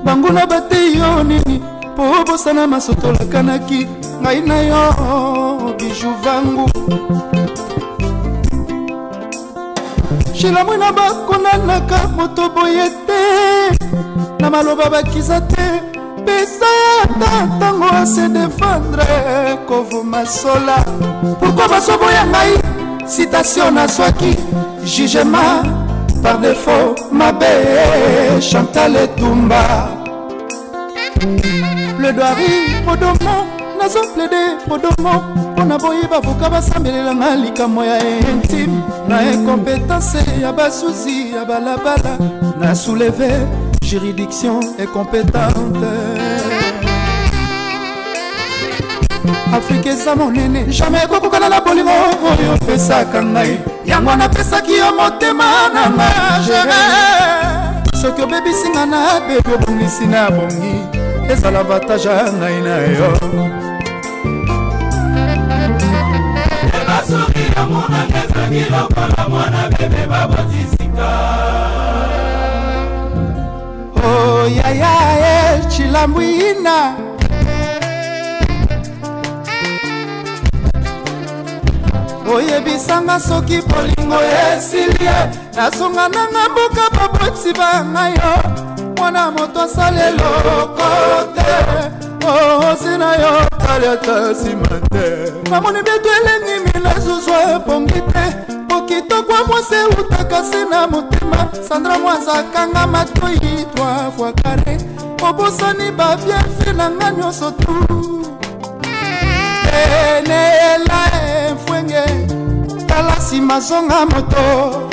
[0.05, 1.55] banguna batei yo nini
[1.93, 3.81] mpo bosana masotolakanaki
[4.21, 4.83] ngai na yo
[5.79, 6.65] biju vangu
[10.37, 13.21] shilamwina bakonanaka moto boye te
[14.39, 15.65] na maloba bakisa te
[16.29, 16.65] ebisa
[17.03, 19.07] ata ntango ase defendre
[19.67, 20.75] kovuma sola
[21.39, 22.51] pourkui basoboya ngai
[23.13, 24.31] citation nazwaki
[24.85, 25.45] jugema
[26.23, 26.77] par defo
[27.19, 27.51] mabe
[28.47, 29.61] chantal etumba
[31.97, 33.35] plaidoirie podomo
[33.79, 35.13] nazo plaide podomo
[35.51, 42.17] mpo na boyi bavoka basambelelanga likambo ya intime na inkompetance ya basusi ya balabala
[42.59, 43.29] na souleve
[43.89, 45.83] juridiction est compétente
[49.51, 51.89] afrika eza monene jamai ekokokana na bolingo
[52.29, 55.43] oyo opesaka ngai yango napesaki yo motema
[55.73, 56.83] na magere
[58.01, 60.73] soki obebisinga na bebi obongisi na bongi
[61.33, 63.09] ezala vantage ya ngai na yo
[66.77, 70.78] ebasuri ya monanga ezangi lokola mwana bebe babotisi
[74.29, 76.93] oyayae chilambwina
[82.33, 84.17] oyebisanga soki bolingo
[84.51, 85.19] esilie
[85.55, 88.33] nasonga nanga mboka baboti banga yo
[88.97, 90.89] mwana moto asali eloko
[91.35, 91.53] te
[92.27, 93.31] ozi oh, na yo
[93.65, 95.05] tali ata nsima te
[95.51, 98.48] namoni bieto elengi mila zuzwa epongi te
[98.85, 104.77] kitokwa mwasi eutaka se na motema sandra mwanza kanga matoi 3 fois kare
[105.29, 107.75] obosani babienfe na nga nyonso tu
[110.21, 112.03] eneyela efwenge
[112.87, 114.89] tala nsima zonga moto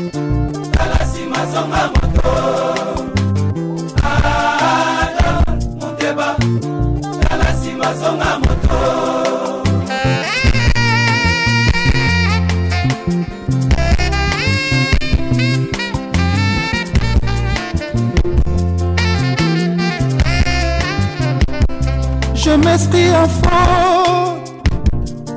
[22.55, 24.51] semestri ya faute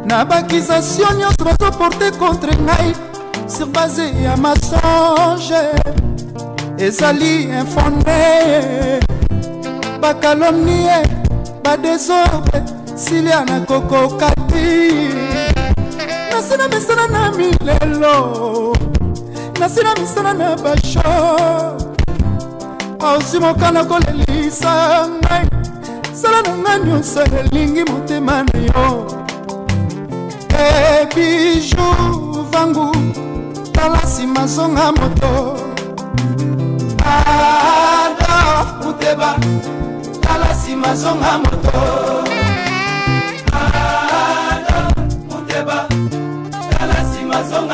[0.06, 2.92] na bakisation nyonso bazoporte contre ngai
[3.48, 5.62] sur base ya masonge
[6.84, 8.20] ezali infondé
[10.02, 10.98] bakalomnie
[11.64, 12.62] badesordre
[12.97, 14.64] silia nakokoka ti
[16.30, 18.16] nasina misala na milelo
[19.60, 21.05] nasina misala na basho
[23.10, 24.74] ausi mokana kolelisa
[25.22, 25.47] ngai
[26.18, 28.88] sala na nga nyonso elingi motema na yo
[30.58, 32.90] ebiju eh, vangu
[33.72, 35.30] tala nsima zonga moto
[37.14, 39.30] adolf muteba
[40.20, 41.70] tala nsima zonga moto
[43.62, 44.94] adolf
[45.30, 45.78] muteba
[46.70, 47.67] tala nsima zonga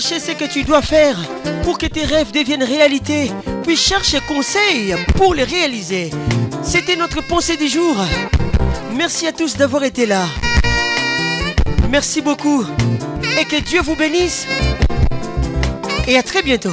[0.00, 1.16] chercher ce que tu dois faire
[1.62, 3.30] pour que tes rêves deviennent réalité,
[3.64, 6.10] puis cherche conseil pour les réaliser.
[6.62, 7.96] C'était notre pensée du jour.
[8.96, 10.24] Merci à tous d'avoir été là.
[11.90, 12.64] Merci beaucoup
[13.40, 14.46] et que Dieu vous bénisse.
[16.08, 16.72] Et à très bientôt.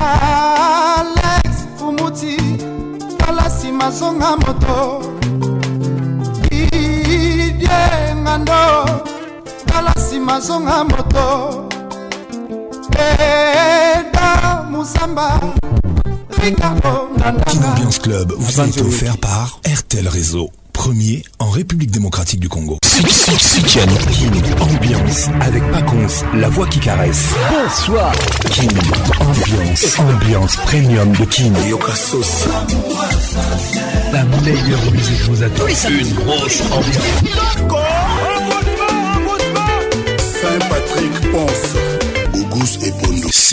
[0.00, 2.36] alex fumuti
[3.18, 5.02] tala nsima zonga moto
[6.50, 8.58] didie ngando
[9.66, 11.26] tala nsima zonga moto
[12.98, 15.40] eda musamba
[16.42, 22.38] ricardo Kin Ambiance Club vous a été offert par RTL Réseau, premier en République démocratique
[22.38, 22.76] du Congo.
[22.82, 23.86] Kin
[24.60, 27.28] Ambiance avec Paconce, la voix qui caresse.
[27.50, 28.12] Bonsoir.
[28.50, 28.66] Kin
[29.20, 31.52] Ambiance, ambiance premium de Kin.
[31.66, 32.46] Yokasos.
[34.12, 35.66] La meilleure musique vous attend.
[35.66, 37.38] Une grosse ambiance.
[40.42, 42.40] Saint-Patrick Ponce.
[42.40, 43.13] Auguste et Paul.